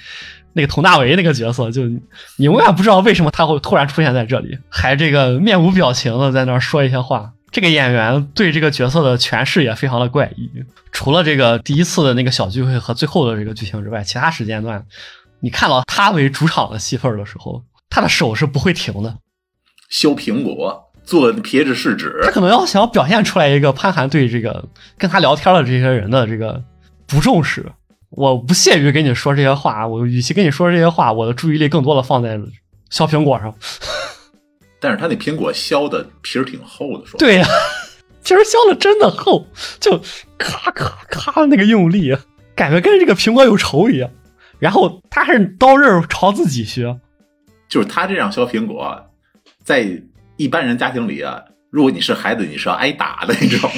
[0.59, 1.85] 那个佟大为那个角色，就
[2.39, 7.31] 你永远不知道为什么他会突然出现在这里，还这个面无表情的在那儿说一些话。
[7.57, 10.51] 这个演员对这个角色的诠释也非常的怪异。
[10.93, 14.85] 除了这个第一次的那个小聚会和最后的这个剧情之外，其他时间段，
[15.41, 19.17] 你看到他为主场的戏份的时候，他的手是不会停的。
[19.89, 24.63] 削苹果，做撇纸试纸，他可能要想表现出来一个潘寒对这个
[24.99, 26.63] 跟他聊天的这些人的这个
[27.07, 27.65] 不重视。
[28.11, 32.39] 我不屑于跟你说这些话，我与其跟你说这些话，我的注意力更多的放在
[32.91, 33.55] 削苹果上。
[34.87, 37.47] 但是他那苹果削的皮儿挺厚的，说对呀，
[38.23, 39.45] 其实削的真的厚，
[39.81, 40.01] 就
[40.39, 42.17] 咔咔咔的那个用力，
[42.55, 44.09] 感觉跟这个苹果有仇一样。
[44.61, 46.97] 然后他还是刀刃朝自己削，
[47.69, 48.97] 就是他这样削苹果，
[49.65, 50.01] 在
[50.37, 53.75] 一般人家庭里啊，如果你是孩子，你是要挨打的，你知道吗？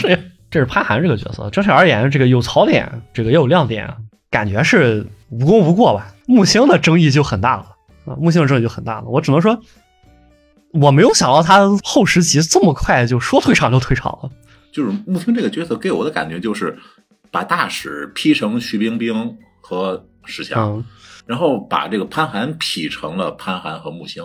[0.51, 3.89] 这是潘寒这个角色，整体而言，这个有槽点，这个也有亮点。
[4.31, 6.13] 感觉是无功无过吧？
[6.27, 7.65] 木星的争议就很大了
[8.05, 8.13] 啊！
[8.21, 9.07] 木星的争议就很大了。
[9.07, 9.59] 我只能说，
[10.73, 14.31] 我没有想到他后十集这么快就说退场就退场了。
[14.73, 16.79] 就是木星这个角色给我的感觉就是
[17.31, 20.85] 把大使劈成徐冰冰和石强，
[21.27, 24.23] 然后把这个潘寒劈成了潘寒和木星，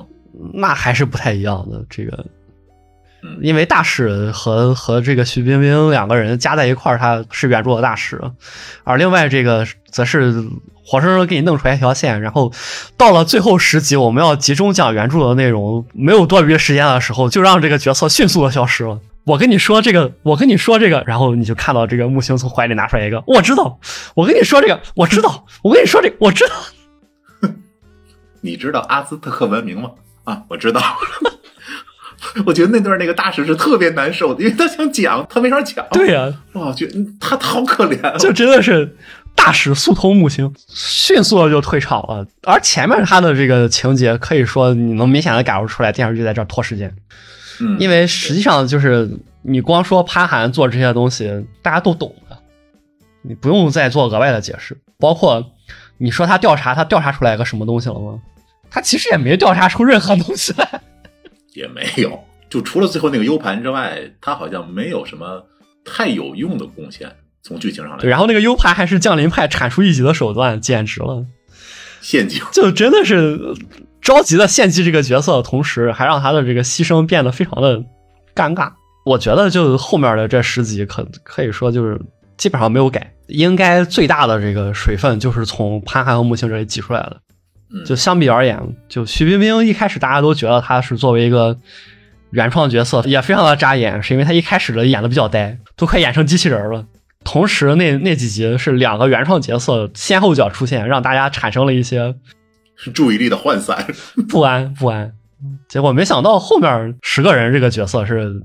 [0.53, 1.86] 那还是不太一样的。
[1.89, 2.25] 这个。
[3.41, 8.21] 因为大使和和这个徐冰冰两个人加在一块儿，他是原著的大使，
[8.83, 10.33] 而另外这个则是
[10.86, 12.51] 活生生给你弄出来一条线，然后
[12.97, 18.99] 到了最后十集，我们要集中讲原著的内容，没有多余的时间的时候，就让这个角色迅速的消失了。
[19.25, 23.79] 我跟你说这个，我跟你说这个，然后你就看到这个木星从怀里拿出来一个，我知道，
[24.15, 27.49] 我跟你说这个，我知道，我跟你说这个，我知道，
[28.41, 29.91] 你知道阿兹特克文明吗？
[30.25, 30.81] 啊，我知道。
[32.45, 35.86] 我觉得那段那个大使是特别难受的，因为他想讲，他没法讲。
[35.91, 38.95] 对呀，哇，觉得他好可怜，就真的是
[39.36, 42.25] 大使速通木星，迅速的就退场了。
[42.43, 46.93] 而前面他的这个情节，可以说你能明显的感受出来，电视剧在这儿拖时间。
[47.59, 49.09] 嗯，因为实际上就是
[49.41, 52.38] 你光说潘寒做这些东西，大家都懂的，
[53.21, 54.77] 你不用再做额外的解释。
[54.97, 55.45] 包括
[55.97, 58.19] 你说他调查，他调查出来个什么东西了吗？
[58.71, 60.81] 他其实也没调查出任何东西来。
[61.53, 65.45] 也没有，就除了最后那个 U 盘之外，它好像没有什么
[65.83, 67.11] 太有用的贡献。
[67.45, 71.25] 从剧情上来，然后那个 U 盘还是降临派铲除一级的手段，简直了，
[71.99, 73.37] 献祭，就真的是
[74.01, 77.79] 着急的献祭这个角色的同时，还让他的这个牺牲变得非常的
[78.33, 78.71] 尴尬。
[79.05, 81.99] 我觉得就后面的这十集，可可以说就是
[82.37, 87.19] 基本上没有改，应该最大的这个水分就是从潘寒和木星这里挤出来的。
[87.86, 91.57] 就相比而言，就徐冰冰一开始大家都觉得她是作为一个
[92.29, 96.86] 原创角色，也非常的扎眼，是因为她一开始的演的比较呆，都快演成机器人了。
[97.23, 102.15] 同时，那那几集是两个原创角色先后脚出现，让大家产生了一些
[102.93, 103.88] 注意力的涣散、
[104.29, 105.13] 不安、不安。
[105.67, 108.43] 结果没想到后面十个人这个角色是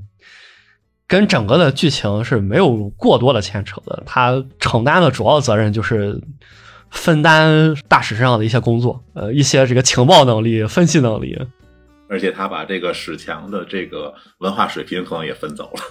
[1.06, 6.18] 跟整个的剧情是没有过多的牵扯的，他承担的主要责任就是。
[6.90, 11.38] 分担大使身上的一些工作，呃，一些这个情报能力、分析能力，
[12.08, 15.82] 而且他把这个史强的这个文化水平可能也分走了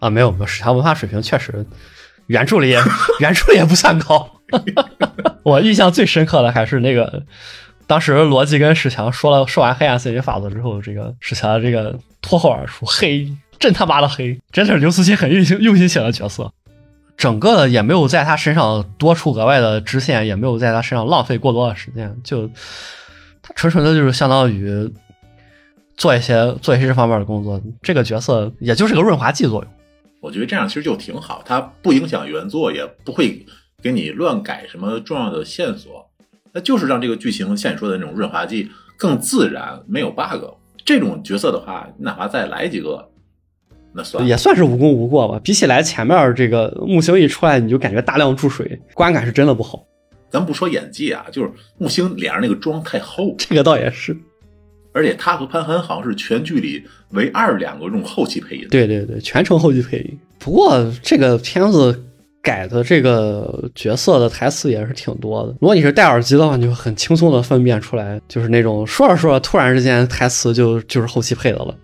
[0.00, 1.64] 啊，没有，没有，史强文化水平确实
[2.26, 2.80] 原著里也
[3.20, 4.30] 原著里也不算高。
[5.44, 7.22] 我印象最深刻的还是那个，
[7.86, 16.52] 当时罗辑跟史强说了说完黑暗森林法则之后，这个史强这个脱口而出：“黑，真他妈的黑！”真是刘慈欣很用心用心写的角色。
[17.20, 22.48] 整个的也没有在他身上多出额外的支线，也没有在他身上浪费过多的时间，就
[23.42, 24.90] 他纯纯的就是相当于
[25.98, 27.60] 做一些做一些这方面的工作。
[27.82, 29.70] 这个角色也就是个润滑剂作用。
[30.22, 33.44] 我觉得这样其实就挺好，它不影响原作，也不会
[33.82, 36.10] 给你乱改什么重要的线索，
[36.54, 40.42] 那就是让这个剧情像你说的那种润滑剂更自然，没有 bug。
[40.86, 43.10] 这种角色的话，哪怕再来几个，
[43.92, 45.40] 那算也算是无功无过吧。
[45.42, 49.84] 比起来前面这个木星一出来，你就感觉大量注水，观感是真的不好。
[50.30, 54.16] 咱不说演技啊，就是木星脸上那个妆太厚，这个倒也是。
[54.92, 58.66] 而且他和潘寒好像是全剧里唯二两个用后期配音。
[58.70, 60.18] 对对对，全程后期配音。
[60.38, 62.04] 不过这个片子
[62.42, 65.50] 改的这个角色的台词也是挺多的。
[65.60, 71.74] 如果你是戴耳机的话，你就很轻松的分辨出来，就是那种说着说着突然之间台词就就是后期配的了。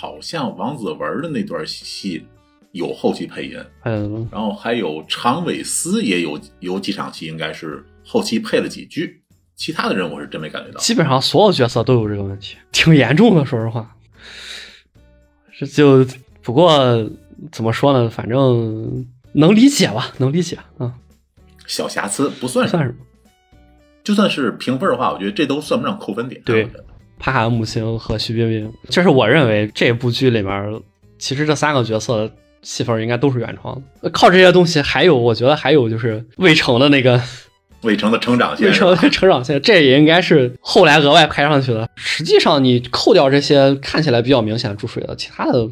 [0.00, 2.24] 好像王子文的那段戏
[2.70, 9.20] 有后期配音，嗯，然后还有常伟思也有有几场戏应该是后期配了几句。
[9.56, 13.44] 其他的人我是真没感觉到，基本上所有角色都有这个问题，挺严重的。
[13.44, 13.96] 说实话，
[15.58, 16.06] 这就
[16.44, 17.10] 不过
[17.50, 18.08] 怎么说呢？
[18.08, 20.94] 反正能理解吧，能理解啊。
[21.66, 22.98] 小瑕疵不算算什么，
[24.04, 26.40] 就算是评分的话，我觉得这都算不上扣分点。
[26.44, 26.70] 对，
[27.18, 30.80] 帕海姆星和徐冰冰，这是我认为这部剧里面，
[31.18, 32.30] 其实这三个角色
[32.62, 34.10] 戏份应该都是原创的。
[34.10, 37.20] 靠这些东西，还有我觉得还有就是魏成的那个。
[37.82, 41.88] 魏成的成长线，魏成的成长线，这也应该是后来额外拍上去的。
[41.94, 45.68] 实际上，你扣掉这些看起来比较明显注水的，其他的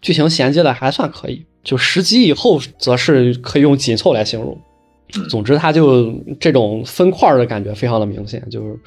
[0.00, 1.44] 剧情衔接的还算可以。
[1.62, 4.58] 就十集以后，则是可以用紧凑来形容。
[5.28, 8.42] 总之，它就这种分块的感觉非常的明显。
[8.50, 8.78] 就是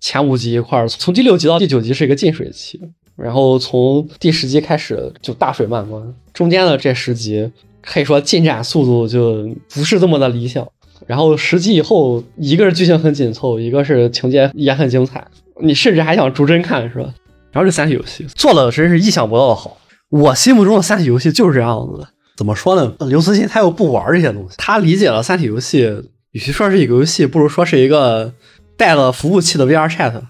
[0.00, 2.80] 前五集一块，从第六集到第九集是一个进水期，
[3.16, 7.50] 然后从第十集开始就大水漫灌，中间的这十集
[7.82, 10.66] 可以说进展速度就不是这么的理想。
[11.06, 15.26] 然后十集以后，一个是剧情很紧凑，一个是情节也很精彩，
[15.60, 17.12] 你甚至还想逐帧看， 是吧？
[17.52, 19.76] 然后这三体游戏做的真是意想不到的好，
[20.08, 22.08] 我心目中的三体游戏就是这样子的。
[22.36, 22.94] 怎么说呢？
[23.08, 28.32] 刘慈欣他又不玩这些东西，他理解了三体游戏，与其说是一个游戏，不如说是一个
[28.76, 30.20] 带了服务器的 VR Chat。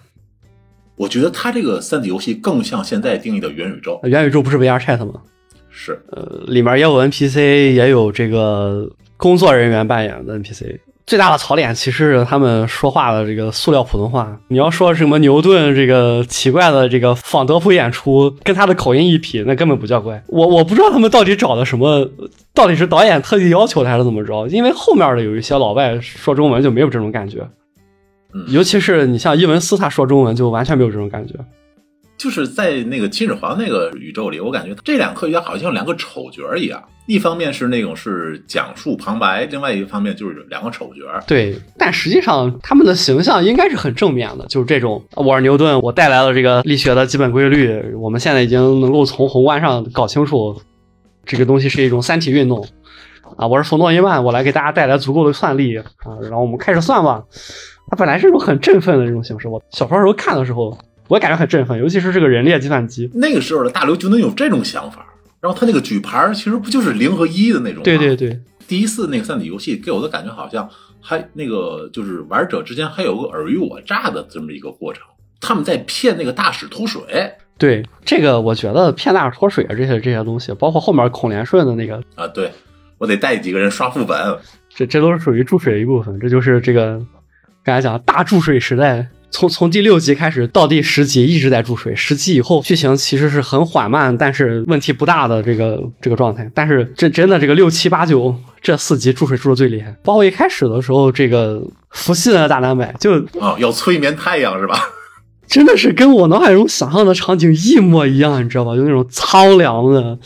[0.96, 4.00] 我觉得他这个三体游戏更像现在定义的元宇宙。
[4.04, 5.22] 元宇宙不是 VR Chat 吗？
[5.70, 8.90] 是，呃，里面也有 NPC，也有这个。
[9.16, 14.38] 工作人员扮演的 NPC 最大的槽点其实是他们说话的这个塑料普通话。
[14.48, 20.22] 你要说什么牛顿这个奇怪的这个仿德普演出，跟他的口音一比，那根本不叫怪。
[20.28, 22.08] 我我不知道他们到底找的什么，
[22.54, 24.48] 到底是导演特地要求的还是怎么着？
[24.48, 27.46] 因为后面的有一些老外说中文就没有这种感觉，
[28.48, 31.34] 尤其是你像伊文斯他说中文就完全没有这种感觉。
[32.24, 36.82] 就是在那个秦始皇那个宇宙里，我感觉这两科学家好像两个丑角一样。
[37.04, 41.02] 一方面是那种是讲述旁白，另外一方面就是两个丑角。
[41.26, 50.58] 对，但实际上他们的形象应该是很正面的，就是这种我是牛顿，我带来了这个力学的基本规律，我们现在已经能够从宏观上搞清楚
[51.26, 52.66] 这个东西是一种三体运动
[53.36, 53.46] 啊。
[53.46, 55.84] 我是冯诺依曼，我来给大家带来足够的算力啊，
[56.22, 57.22] 然后我们开始算吧。
[57.90, 60.74] 它本来是一种很振奋的这种形式，我小时候看的时候。
[61.08, 63.10] 我感觉很振奋，尤其是这个人列计算机。
[63.14, 65.06] 那个时候的大刘就能有这种想法，
[65.40, 67.82] 然后他那个举牌其实不就是零和一的那种吗？
[67.84, 68.40] 对对对。
[68.66, 70.66] 第一次那个三体游戏给我的感觉好像
[71.00, 75.02] 还那个就是玩者之间还有个尔虞我诈的这么一个过程，
[75.40, 77.02] 他们在骗那个大使脱水。
[77.58, 82.50] 对这个，我觉得骗大使脱水啊这些这些东西，包括后面孔连顺的那个啊，对
[82.96, 84.16] 我得带几个人刷副本，
[84.74, 86.18] 这这都是属于注水的一部分。
[86.18, 86.98] 这就是这个
[87.62, 89.06] 刚才讲大注水时代。
[89.34, 96.48] 从从第六集开始到第十集一直在注水，十集以后剧情其实是很缓慢，但是问题不大的这个这个状态。
[96.54, 104.78] 但是这真的这个六七八九这四集注水注的最厉害，包括一开始的时候这个伏羲的大南北就啊要催眠太阳是吧？
[105.48, 108.76] 真的是跟我脑海中想象的场景一模一样，你知道吧？
[108.76, 110.16] 就那种苍凉的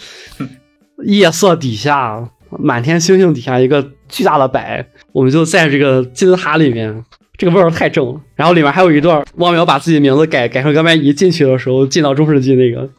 [1.07, 7.03] 夜色底下，满天星星底下一个巨大的白，我们就在这个金字塔里面。
[7.39, 12.91] 这个味儿太正了，然后里面还有一段，汪淼把自己名字改改成刚才一进去的时候进到中世纪那个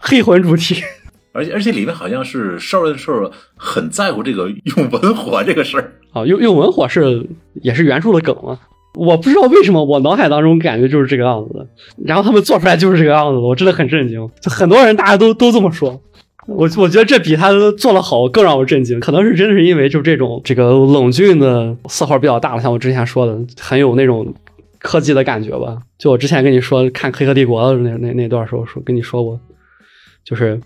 [0.00, 0.82] 黑魂主题，
[1.32, 5.92] 而且而且里面好像是少的时候很在乎这个用文火这个事儿。
[6.12, 7.24] 啊，用用文火是
[7.62, 8.58] 也是原著的梗嘛，
[8.94, 11.66] 我不知道为什么我脑海当中感觉就是这个样子的，
[12.04, 16.00] 然后他们做出来就是这个样子的，我真的很震惊，就很多人大家都都这么说。
[16.46, 24.34] 我我觉得这比他做的好更让我震惊，可能是真的是因为就这种这个冷峻的色号比较大了，像我之前说的，很有那种
[24.78, 25.78] 科技的感觉吧。
[25.98, 29.40] 就我之前跟你说看《黑客帝国》的那那那段时候说跟你说过，
[30.24, 30.60] 就是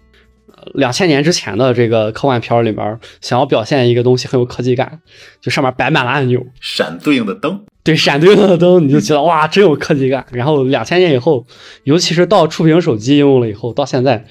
[0.75, 5.01] 两千年之前的这个科幻片里面，想要表现一个东西很有科技感，
[5.41, 7.65] 就上面摆满了按钮，闪对应的灯。
[7.89, 10.27] 对闪对应的灯，你就觉得哇，真有科技感。
[10.31, 11.47] 然后两千年以后，
[11.85, 14.23] 尤其是到触屏手机应用了以后，到现在，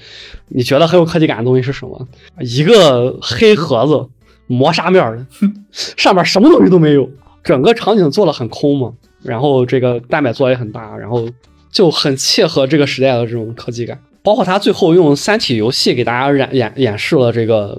[0.50, 2.06] 你觉得很有科技感的东西是什么？
[2.38, 4.06] 一个黑盒子，
[4.46, 5.26] 磨砂面的，
[5.72, 7.10] 上面什么东西都没有，
[7.42, 8.92] 整个场景做的很空嘛。
[9.24, 11.28] 然后这个蛋白做也很大，然后
[11.72, 13.98] 就很切合这个时代的这种科技感。
[14.22, 17.76] 包括他最后用《三体》游戏给大家演演演示了这个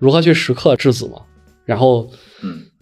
[0.00, 1.20] 如何去时刻质子嘛，
[1.64, 2.18] 然后嗯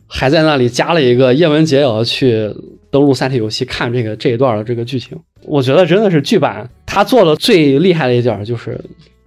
[0.09, 2.53] 还在那里加了一个叶文洁也要去
[2.91, 5.17] 登录《三体》游戏看这个这一段的这个剧情。
[5.45, 8.81] 我觉得真的是剧版他做的最厉害的一点就是。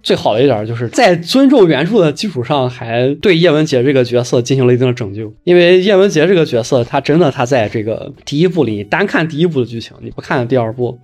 [0.04, 5.32] 最好的一点就是在尊重原著的基础上，还对叶文洁这个角色进行了一定的拯救。
[5.44, 10.98] 因为叶文洁这个角色，他真的他在这个第一部里，单看第一部的剧情，你不看第二部、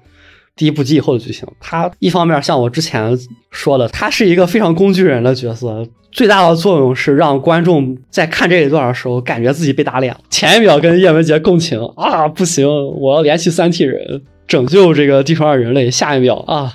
[0.58, 3.16] 第一部集以后的剧情，他一方面像我之前
[3.52, 10.14] 说的，他是一个非常工具人的角色，最大的作用是让观众在看这一段的时候，感觉自己被打脸。
[10.28, 16.74] 前一秒跟叶文洁共情啊，不行，我要联系三体人拯救这个地球上人类，下一秒啊。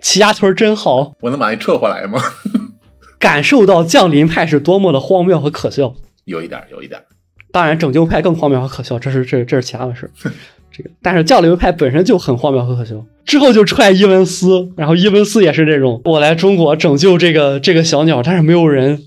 [0.00, 2.22] 齐家屯真好，我能把你撤回来吗？
[3.18, 5.92] 感受到降临派是多么的荒谬和可笑。
[6.26, 7.02] 有一点，有一点。
[7.50, 10.08] 当然，拯救派更荒谬和可笑，这是这这是其他的事。
[10.76, 12.94] 这个，但是降临派本身就很荒谬和可笑。
[13.24, 19.02] 之后就出来伊文斯，然后伊文斯也是这种，我来中国拯救这个这个小鸟，但是没有人。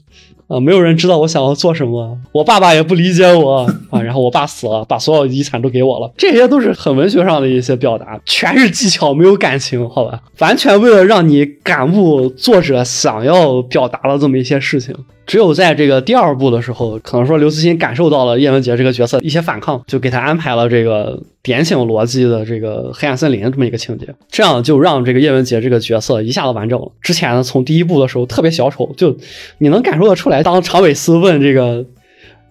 [0.49, 4.01] 啊，没有人知道我想要做什么，我爸爸也不理解我啊。
[4.01, 10.19] 然后我爸死了，把所有遗产都给我了，这些都是很文学上的一些表达，全是技巧，没有感情，好吧？
[10.39, 14.95] 完全为了让你感悟作者想要表达的这么一些事情。
[15.29, 26.91] 只有在这个第二部的时候，可能说刘慈欣感受到了叶文洁这个角色一些反抗，就给他安排了这个点醒逻辑的这个黑暗森林这么一个情节，这样就让这个叶文洁这个角色一下子完整了。
[26.99, 29.15] 之前呢，从第一部的时候特别小丑，就
[29.59, 31.85] 你能感受得出来，当长尾斯问这个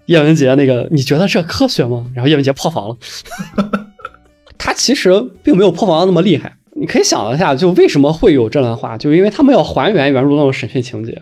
[0.07, 2.07] 叶文洁那个你觉得这科学吗？
[2.14, 2.97] 然后叶文洁破防了，
[4.57, 6.55] 他其实并没有破防的那么厉害。
[6.81, 11.20] 你可以想一下，就为什么会有这段话，就因为他们要还原原著那种审讯情节。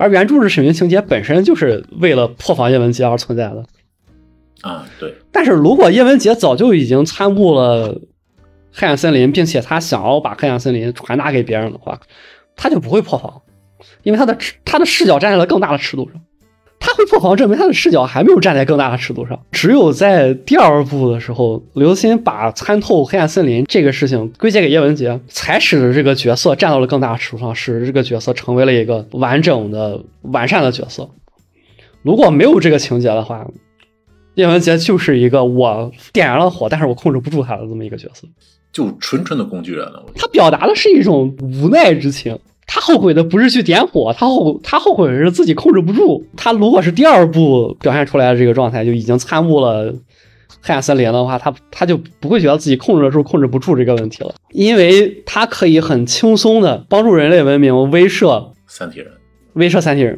[0.00, 3.62] 而原著的审讯情节本身就是为了破防叶文洁而存在的，
[4.62, 5.14] 啊，对。
[5.30, 8.00] 但是如果叶文洁早就已经参悟了
[8.72, 12.00] 黑暗森林，并且他想要把黑暗森林传达给别人的话，
[12.56, 13.42] 他就不会破防，
[14.02, 14.34] 因为他的
[14.64, 16.18] 他的视角站在了更大的尺度上。
[16.80, 19.38] 他会破防，证明他的视角还没有站在更大的尺度上。
[19.52, 31.08] 只有在第二部的时候，刘慈欣把参透黑暗森林这个事情归结给叶文洁，才使得这个角色站到了更大的尺度上，使得这个角色成为了一个完整的、完善的角色。
[32.02, 33.46] 如果没有这个情节的话，
[34.34, 38.26] 叶文洁就是一个我点燃了火，但是我控制不住他的这么一个角色，
[38.72, 40.02] 就纯纯的工具人了。
[40.14, 42.38] 他表达的是一种无奈之情。
[42.72, 46.24] 他后悔的不是去点火，他后他后悔的是自己控制不住。
[46.36, 49.92] 他如果是第二部表现出来的这个状态，就已经参悟了
[50.62, 59.08] 黑暗森林的话，他他就不会觉得自己控制得住、控制不住这个问题了，因为他可以很轻松的帮助人类文明威慑三体人，
[59.54, 60.16] 威慑三体人。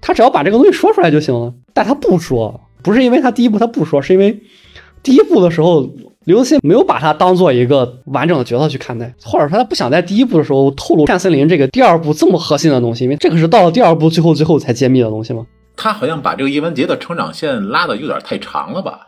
[0.00, 4.40] 他只要把这个东西说出来就行了，但他不说，不是因为他第一部他不说，是因为
[5.02, 5.86] 第一部的时候。
[6.24, 15.46] 刘慈欣没有把他当做一个完整的角色去看待，或者说他不想在第一部的时候透露《片森林》这个第二部这么核心的东西，因为这个是到了第二部最后最后才揭秘的东西嘛。
[15.76, 19.06] 他好像把这个叶文洁的成长线拉的有点太长了吧？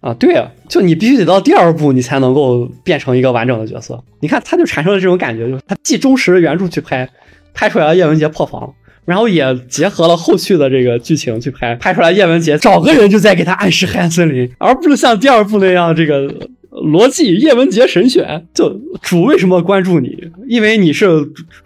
[0.00, 4.02] 啊，对啊，就你必须得到第二部，你才能够变成一个完整的角色。
[4.20, 7.08] 你看，他就产生了这种感觉，就是他既忠实原著去拍，
[7.54, 8.74] 拍出来了叶文洁破防，
[9.04, 16.32] 然后也结合了后续的这个剧情去拍，拍出来叶文洁找个人就在给他暗示黑暗森林，而不是像第二部那样这个。
[16.74, 18.68] 逻辑叶文洁神选，就
[19.00, 20.28] 主为什么关注你？
[20.48, 21.06] 因为你是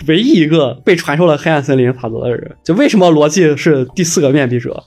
[0.06, 2.54] 唯一一个被传授了黑暗森林法则的人。
[2.62, 4.84] 就为什么逻辑是第四个面壁者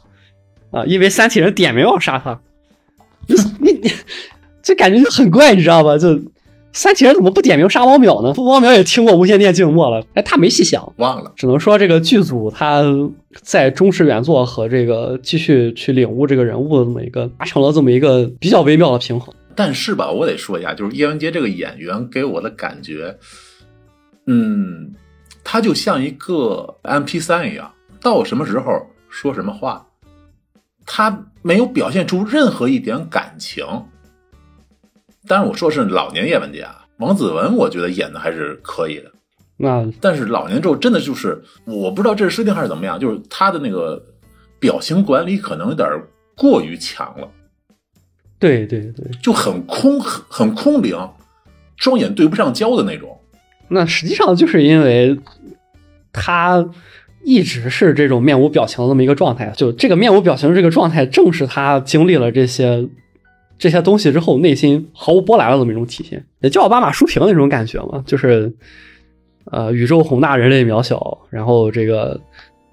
[0.70, 0.86] 啊？
[0.86, 2.39] 因为三体人点名要杀他。
[3.60, 3.91] 你你
[4.62, 5.97] 这感觉就很怪，你知道吧？
[5.97, 6.10] 就
[6.74, 8.34] 三体人怎么不点名杀汪淼呢？
[8.43, 11.32] 汪淼也听过无线电静默了，哎，他没细想，忘了。
[11.36, 12.84] 只能说这个剧组他
[13.41, 19.34] 在忠实原作和这个继续去领悟这个人物的这么一个达成了这么一个比较微妙的平衡。
[19.53, 23.17] 但是吧，我得说一下，就是叶文洁这个演员给我的感觉，
[24.28, 24.93] 嗯，
[25.43, 27.69] 他就像一个 M P 三一样，
[28.01, 28.72] 到什么时候
[29.09, 29.86] 说什么话，
[30.86, 33.65] 他没有表现出任何一点感情。
[35.32, 39.10] 当然，我说是老年叶文洁啊，王子文我觉得演的还是可以的。
[39.56, 44.04] 那但是老年之后真的就是，我不知道这是设定还是怎么样，就是他的那个
[44.60, 45.88] 表情管理可能有点
[46.36, 47.26] 过于强了。
[48.40, 50.98] 对对对，就很空，很很空灵，
[51.78, 53.18] 双眼对不上焦的那种。
[53.70, 55.18] 那实际上就是因为
[56.12, 56.70] 他
[57.24, 62.90] 一直是这种面无表情的这么一个状态，就这个面无表情这个状态，正是他经历了这些
[63.62, 68.51] 这些东西之后，内心毫无波澜的这么一种体现，也叫奥巴马书评那种感觉嘛，就是
[69.51, 72.20] 呃，宇宙宏大，人类渺小，然后这个，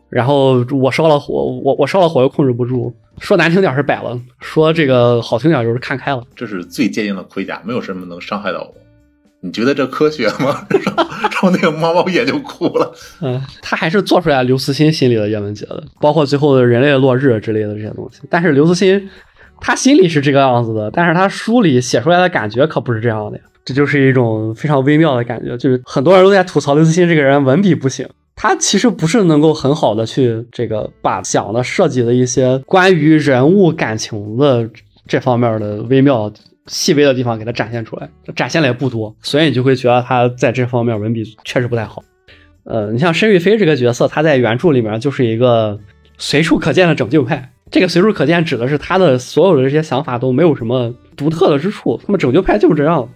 [0.08, 2.94] 然后我烧了火，我我烧了火又控制不住。
[3.20, 6.22] 说难听点是摆了，说这个好听点就是看开了。
[6.34, 8.74] 这是最坚硬的盔甲，没有什么能伤害到我。
[9.40, 10.66] 你觉得这科学吗？
[10.84, 12.92] 然后然后那个猫猫也就哭了。
[13.20, 18.20] 嗯，他还是做出来刘慈欣心里的叶文洁的，包括最后的人类落日之类的这些东西。
[18.28, 19.08] 但是刘慈欣
[19.60, 23.44] 他心里是这个样子的，但是他书里写出来的感觉可不是这样的呀。
[23.64, 34.66] 这就是一种非常微妙的感觉，就是很多人都在吐槽刘慈欣这个人文笔不行，他其实不是能够很好的去这个把讲的设计的一些关于人物感情的
[35.06, 36.32] 这方面的微妙
[36.66, 42.02] 细微的地方给他展现出来，展现的也不多，所以你就会觉得他在这方面文笔确实不太好。
[42.64, 45.78] 呃，你像申玉飞这个角色，他在原著里面就是一个
[46.16, 47.50] 随处可见的拯救派。
[47.70, 53.08] 这个随处可见指的是他的所有的这些想法都没有什么独特的之处，那么拯救派就是这样。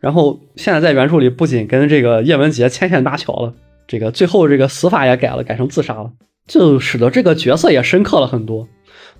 [0.00, 3.54] 然后现在在原著里，不仅跟这个叶文洁牵线搭桥了，
[3.86, 6.10] 这个最后这个死法也改了，改成自杀了，
[6.46, 8.66] 就使得这个角色也深刻了很多。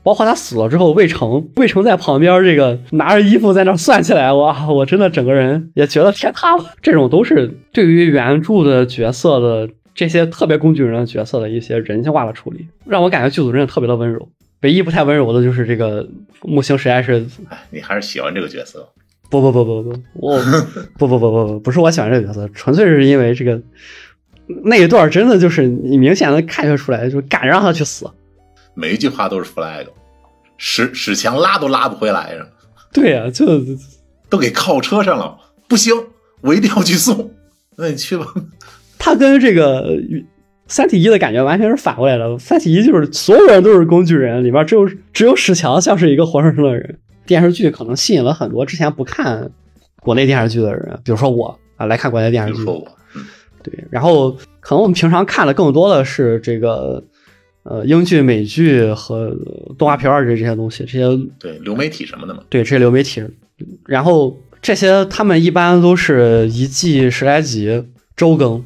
[0.03, 6.65] 包括他死了之后，魏成魏成在旁边这个拿着衣服在那算起来，哇，我真的整个人也觉得天塌了。
[6.83, 14.29] 这种都是对于原著的角色的这些特别工具人的角色的一些人性化的处理，让我感觉剧组真的特别的温柔。
[14.63, 16.09] 唯一不太温柔的就是这个
[16.43, 18.89] 木星，实在是，哎，你还是喜欢这个角色。
[19.29, 20.39] 不不不不不，我
[20.99, 23.61] 不不不不不不是我喜欢这个角色，纯粹是因为这个
[24.65, 28.11] 那一段真的就是你明显的看出来，就敢让他去死。
[28.75, 29.87] 每一句话都是 flag，
[30.59, 32.47] 史史强拉都拉不回来呀。
[32.93, 33.47] 对呀，就
[34.29, 35.37] 都给靠车上了，
[35.67, 35.95] 不行，
[36.43, 37.33] 我一定要去送。
[37.77, 38.27] 那你去吧。
[38.99, 39.97] 他跟这个
[40.73, 42.39] 三体一的感觉完全是反过来的。
[42.39, 46.99] 三体一就是所有人都是工具人，里面只有只有史强像是一个活生生的人。
[47.27, 49.51] 电视剧可能吸引了很多之前不看
[50.01, 52.65] 国内电视剧的人，比如说我啊，来看国内电视剧。
[53.63, 57.05] 对，然后可能我们平常看的更多的是这个
[57.65, 59.31] 呃英剧、美剧和
[59.79, 61.07] 动画片儿这这些东西，这些
[61.39, 62.43] 对流媒体什么的嘛。
[62.49, 63.23] 对，这些流媒体，
[63.87, 67.85] 然后这些他们一般都是一季十来集
[68.17, 68.65] 周更，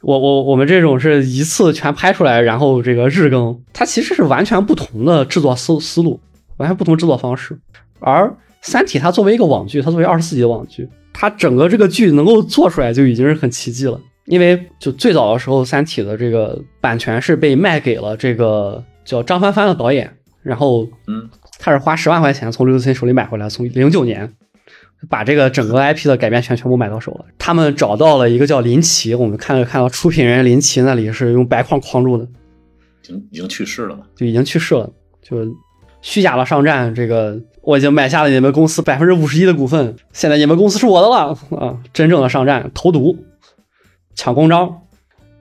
[0.00, 6.20] 我我我们这种是一次全拍出来，然后这个日更，它其实是完全不同的制作思思路，
[6.58, 7.58] 完全不同制作方式。
[8.00, 8.26] 而
[8.62, 14.00] 《三体》它作为一个网剧，它作为二十四集的网剧，它整个这个剧能够做出来就已经是很奇迹了。
[14.26, 21.28] 因为就最早的时候，《三体》的这个版权是被卖给了这个叫张帆帆的导演，然后嗯，
[21.58, 24.30] 他是花十万块钱从刘慈欣手里买回来，从零九年
[25.08, 27.24] 把这个整个 IP 的改编权全部买到手了。
[27.38, 34.02] 他们找到了一个叫林奇，我们看看到出品人林奇那里是用白框框住的，已经已经去世了嘛？
[34.16, 34.90] 就已经去世了，
[35.22, 35.36] 就
[36.00, 37.40] 虚假的上战这个。
[37.60, 41.76] 我已经买下了你们公司百分之五十一的股份，现在你们公司是我的了啊！
[41.92, 43.14] 真正的上战投毒、
[44.14, 44.84] 抢公章，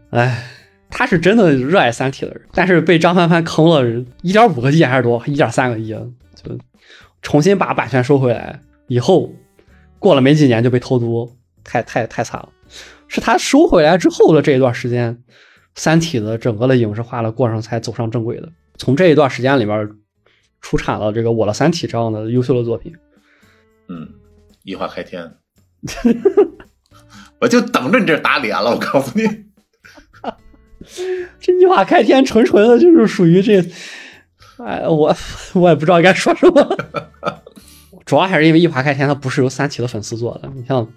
[0.10, 0.44] 哎，
[0.90, 5.92] 他是真的热爱《三体》的人，但是被张帆帆坑了一点五个亿还是多，一点三个亿，
[6.36, 6.58] 就
[7.22, 9.32] 重新把版权收回来以后，
[10.00, 11.32] 过了没几年就被投毒，
[11.64, 12.50] 太太太惨了。
[13.08, 15.16] 是他收回来之后的这一段时间，
[15.76, 18.50] 《三体》的整个的影视化的过程才走上正轨的。
[18.78, 19.90] 从这一段时间里边。
[20.60, 22.92] 出产了这个《我的三体》这样的优秀的作品，
[23.88, 24.10] 嗯，
[24.64, 25.36] 一化开天，
[27.40, 28.72] 我就等着你这打脸了。
[28.72, 29.24] 我告诉你，
[31.40, 33.64] 这一化开天纯纯的就是属于这，
[34.58, 35.16] 哎，我
[35.54, 36.78] 我也不知道该说什么。
[38.08, 40.88] 主要还是因为一华开天它不是由三体的粉丝做的，你像，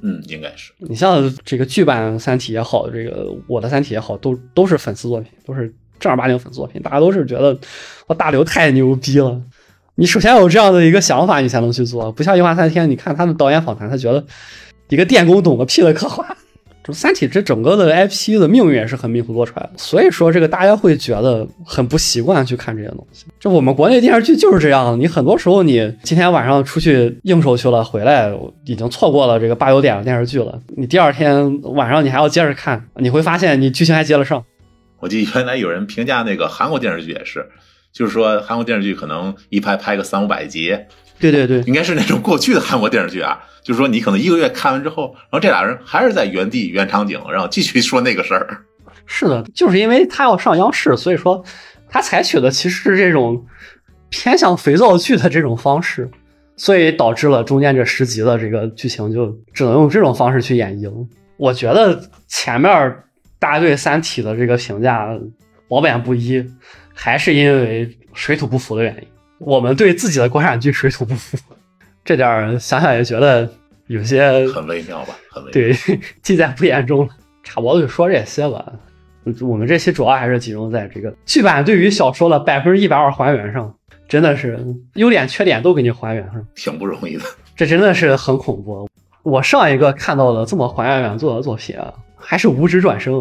[0.00, 5.72] 嗯，应该是你像这个剧版三体也好，这个我的三体也好，都都是粉丝作品，都是。
[6.00, 7.58] 正儿八经粉丝作品，大家都是觉得
[8.06, 9.42] 我大刘太牛逼了。
[9.96, 12.12] 你首先有这样的一个想法，你才能去做。
[12.12, 14.24] 不像《樱花三天》，你看他的导演访谈，他觉得
[14.90, 16.24] 一个电工懂个屁的刻画。
[16.96, 23.26] 《三体》这整个的 IP 的命运也是很迷糊多出来的，所以说这个大家会觉得很不习惯去看这些东西。
[23.38, 28.32] 这我们国内电视剧就是这样，你很多时候你今天晚上出去应酬去了，回来
[28.64, 34.44] 已经错过了这个八九点的电视剧了，你第二天晚上你还要接着看，你会发现你剧情还接得上。
[35.00, 37.46] 我记得原来有人评价那个韩国电视剧也是，
[37.92, 40.76] 就是说韩国电视剧可能一拍拍个三五百集，
[41.18, 48.64] 对对对，应该是那种过去的韩国电视剧啊，就是说你可能一个月看完之后，然后这俩人还是在原地原场景，然后继续说那个事儿。
[49.06, 51.44] 是的，就是因为他要上央视，所以说
[51.88, 53.44] 他采取的其实是这种
[54.08, 56.10] 偏向肥皂剧的这种方式，
[56.56, 61.06] 所以导致了中间这十集的这个剧情就只能用这种方式去演绎了。
[61.36, 62.96] 我觉得前面。
[63.40, 65.16] 大家对《三体》的这个评价
[65.68, 66.44] 褒贬不一，
[66.92, 69.08] 还是因为水土不服的原因。
[69.38, 71.38] 我们对自己的国产剧水土不服，
[72.04, 73.48] 这点想想也觉得
[73.86, 75.16] 有些很微妙吧？
[75.30, 75.52] 很微妙。
[75.52, 77.14] 对，尽在不言中了。
[77.44, 78.64] 差不多就说这些吧。
[79.40, 83.74] 我们这期主要还是集中在这个剧版对于小说的百分之一百二还原上，
[84.08, 84.58] 真的是
[84.94, 87.24] 优点缺点都给你还原上，挺不容易的。
[87.54, 88.88] 这真的是很恐怖。
[89.22, 93.14] 我上一个看到的这么还原原作的作品啊，还是《无职转生》，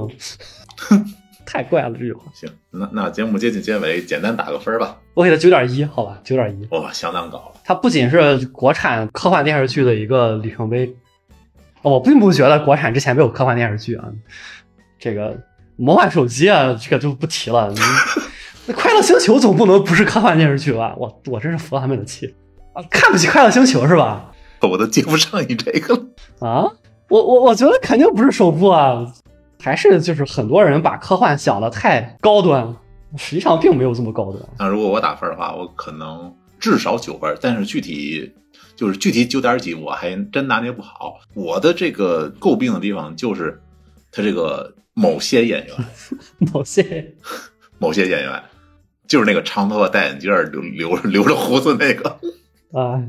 [1.47, 2.23] 太怪了这句话。
[2.33, 4.97] 行，那那节目接近结尾，简单打个分儿吧。
[5.13, 6.67] 我给他九点一，好吧，九点一。
[6.75, 7.61] 哇，相当高了。
[7.63, 10.93] 它不仅是国产科幻电视剧的一个里程碑，
[11.81, 14.05] 我并不觉得国产之前没有科幻电视剧啊。
[14.99, 15.35] 这个
[15.77, 17.71] 魔幻手机啊，这个就不提了。
[17.71, 17.79] 你
[18.67, 20.93] 那快乐星球总不能不是科幻电视剧吧？
[20.97, 22.35] 我我真是服了他们的气
[22.73, 22.83] 啊！
[22.91, 24.31] 看不起快乐星球是吧？
[24.61, 26.01] 我都接不上你这个了。
[26.39, 26.71] 啊，
[27.09, 29.05] 我我我觉得肯定不是首部啊，
[29.59, 32.75] 还是就是很多人把科幻想的太高端了，
[33.17, 34.43] 实际上并没有这么高端。
[34.59, 38.33] 那如果我打分的话，我可能至少九分，但是具体
[38.75, 41.19] 就是具体九点几，我还真拿捏不好。
[41.33, 43.59] 我的这个诟病的地方就是
[44.11, 45.75] 他这个某些演员，
[46.53, 47.13] 某些
[47.79, 48.43] 某些演员，
[49.07, 52.09] 就是那个长头发戴眼镜儿留留 留着胡子那个。
[52.73, 53.01] 啊，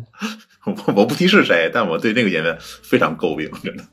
[0.65, 3.85] 我我不提是谁，但我对那个演员非常诟病，真的。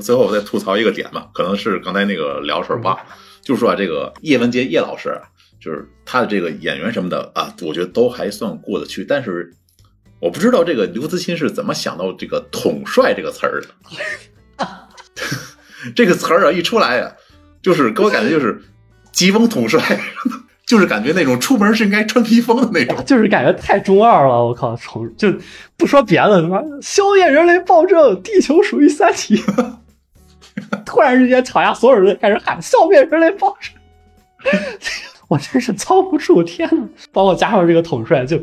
[0.00, 3.02] 最后我再吐槽一个点吧，可能是刚才那个聊水忘了，
[3.42, 5.22] 就是说啊，这个叶文洁叶老师啊，
[5.60, 9.52] 就是他的这个演员什么的啊，我觉得都还算过得去，但是
[10.20, 13.68] 我不知道这个刘慈欣是怎么想到这个“统帅”这个词儿的。
[15.96, 17.12] 这个词儿啊一出来啊，
[17.62, 18.60] 就是给我感觉就是
[19.12, 19.80] 疾风统帅，
[20.68, 23.02] 就是感觉那种出门是应该穿披风的那种。
[23.06, 24.76] 就是感觉太中二了，我靠！
[24.76, 25.32] 从就
[25.78, 29.42] 不说别的，他妈消灭人类暴政，地球属于三体。
[30.84, 33.74] 突然之间，场下所有人开始喊消灭人类暴政，
[35.28, 36.42] 我真是遭不住！
[36.42, 38.40] 天呐，包括加上这个统帅，就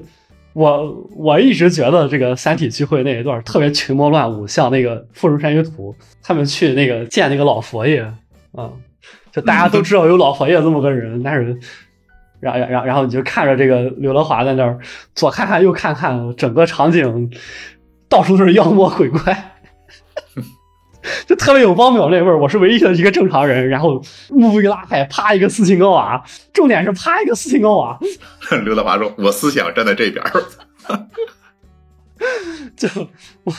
[0.53, 8.01] 我我一直觉得这个三体聚会那一段特别群魔乱舞，像那个《富士山居图》，他们去那个见那个老佛爷
[8.53, 8.71] 啊，
[9.31, 11.57] 就大家都知道有老佛爷这么个人，但是。
[12.39, 14.77] 然然，然，然后你就看着这个刘德华在那儿
[15.15, 17.31] 左看看右看看，整个场景
[18.07, 19.56] 到处都是妖魔鬼怪，
[21.27, 22.39] 就特别有汪淼那味儿。
[22.39, 23.67] 我是唯一的一个正常人。
[23.67, 26.23] 然后幕一拉开，啪一个斯琴高娃，
[26.53, 27.97] 重点是啪一个斯琴高娃。
[28.65, 30.23] 刘德华说：“我思想站在这边。
[32.75, 32.87] ”就
[33.43, 33.53] 我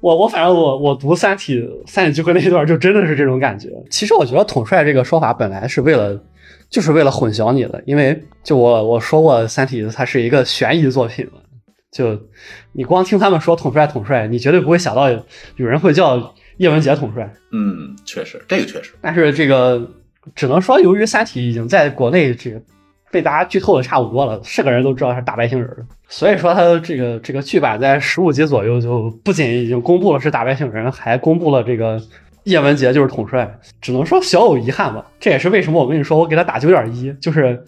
[0.00, 3.68] 我我反正我我读《三体》《三体》聚会那一段，就真的是这种感觉。
[3.90, 6.22] 其实我觉得“统帅”这个说法本来是为了。
[6.70, 11.38] 就是为了混淆你的，因为就我我说过，《三体》它是一个悬疑作品嘛，
[11.92, 12.18] 就
[12.72, 17.32] 你光听他们说统帅统帅，你绝对不会想到有人会叫叶文洁统帅。
[17.52, 18.92] 嗯，确实，这个确实。
[19.00, 19.90] 但是这个
[20.34, 22.60] 只能说，由于《三体》已经在国内这个
[23.10, 25.70] 被大家剧透的差不多了，是个人都知道他是大外星人，
[26.08, 32.00] 所以说他这个这个剧版在十五集左右就不仅已经公布了是大外星人，还公布了这个。
[32.44, 35.06] 叶文洁就是统帅，只能说小有遗憾吧。
[35.18, 37.64] 这也是为什么我跟你说，我给他打九点一，就是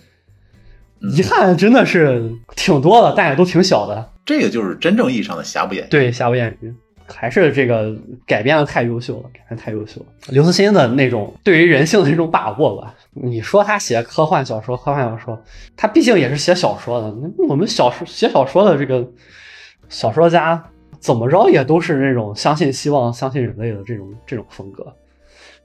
[1.01, 4.13] 遗憾真的是挺多的，但也都挺小的。
[4.27, 5.89] 这个就是真正意义上的瑕不掩瑜。
[5.89, 6.75] 对，瑕不掩瑜，
[7.09, 7.97] 还是这个
[8.27, 10.07] 改编的太优秀了，改编太优秀了。
[10.29, 15.41] 刘慈欣的那种对于人性的那种把握吧，你说他写科幻小说，科幻小说，
[15.77, 17.15] 他毕竟也是写小说的。
[17.49, 19.07] 我们小说写小说的这个
[19.89, 20.63] 小说家。
[20.99, 24.93] 怎么着也都是那种相信希望、相信人类的这种这种风格，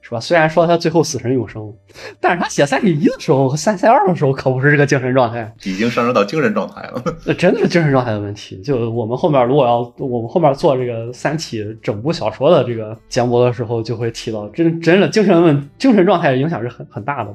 [0.02, 0.20] 是吧？
[0.20, 1.72] 虽然说他最后死神永生，
[2.20, 7.02] 但是他写《三体一》的时候和《三体二》的时候可不是这个精神状态，已经上升到精神状态了。
[7.24, 8.60] 那真的是精神状态的问题。
[8.62, 17.34] 就我们后面如果要我们后面做这个《三体》整部小说的这个节目的时候，就会提到真真的精神问精神状态影响是很很大的。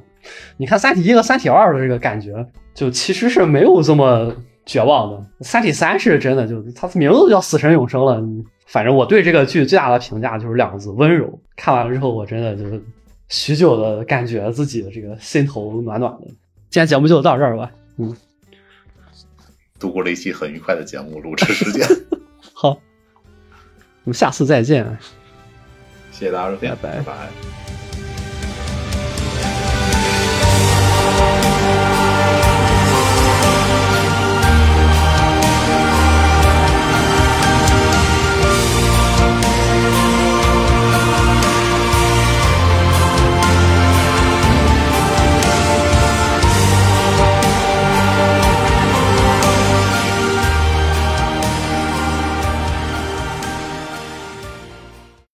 [0.57, 2.45] 你看《三体一》和《三体二》的这个感觉，
[2.75, 4.31] 就其实是没有这么。
[4.67, 8.21] 绝望的《三体三》是真的，就他名字叫《死神永生》了。
[8.67, 11.39] 反正我对这个剧最大的评价就是两个字：温柔。
[11.55, 12.83] 看完了之后，我真的就是
[13.29, 16.27] 许久的感觉自己的这个心头暖暖的。
[16.69, 17.71] 今天节目就到这儿吧。
[17.97, 18.15] 嗯，
[19.79, 21.87] 度过了一期很愉快的节目录制时间。
[22.53, 22.69] 好，
[24.03, 24.85] 我们下次再见。
[26.11, 27.66] 谢谢大家收听，拜拜。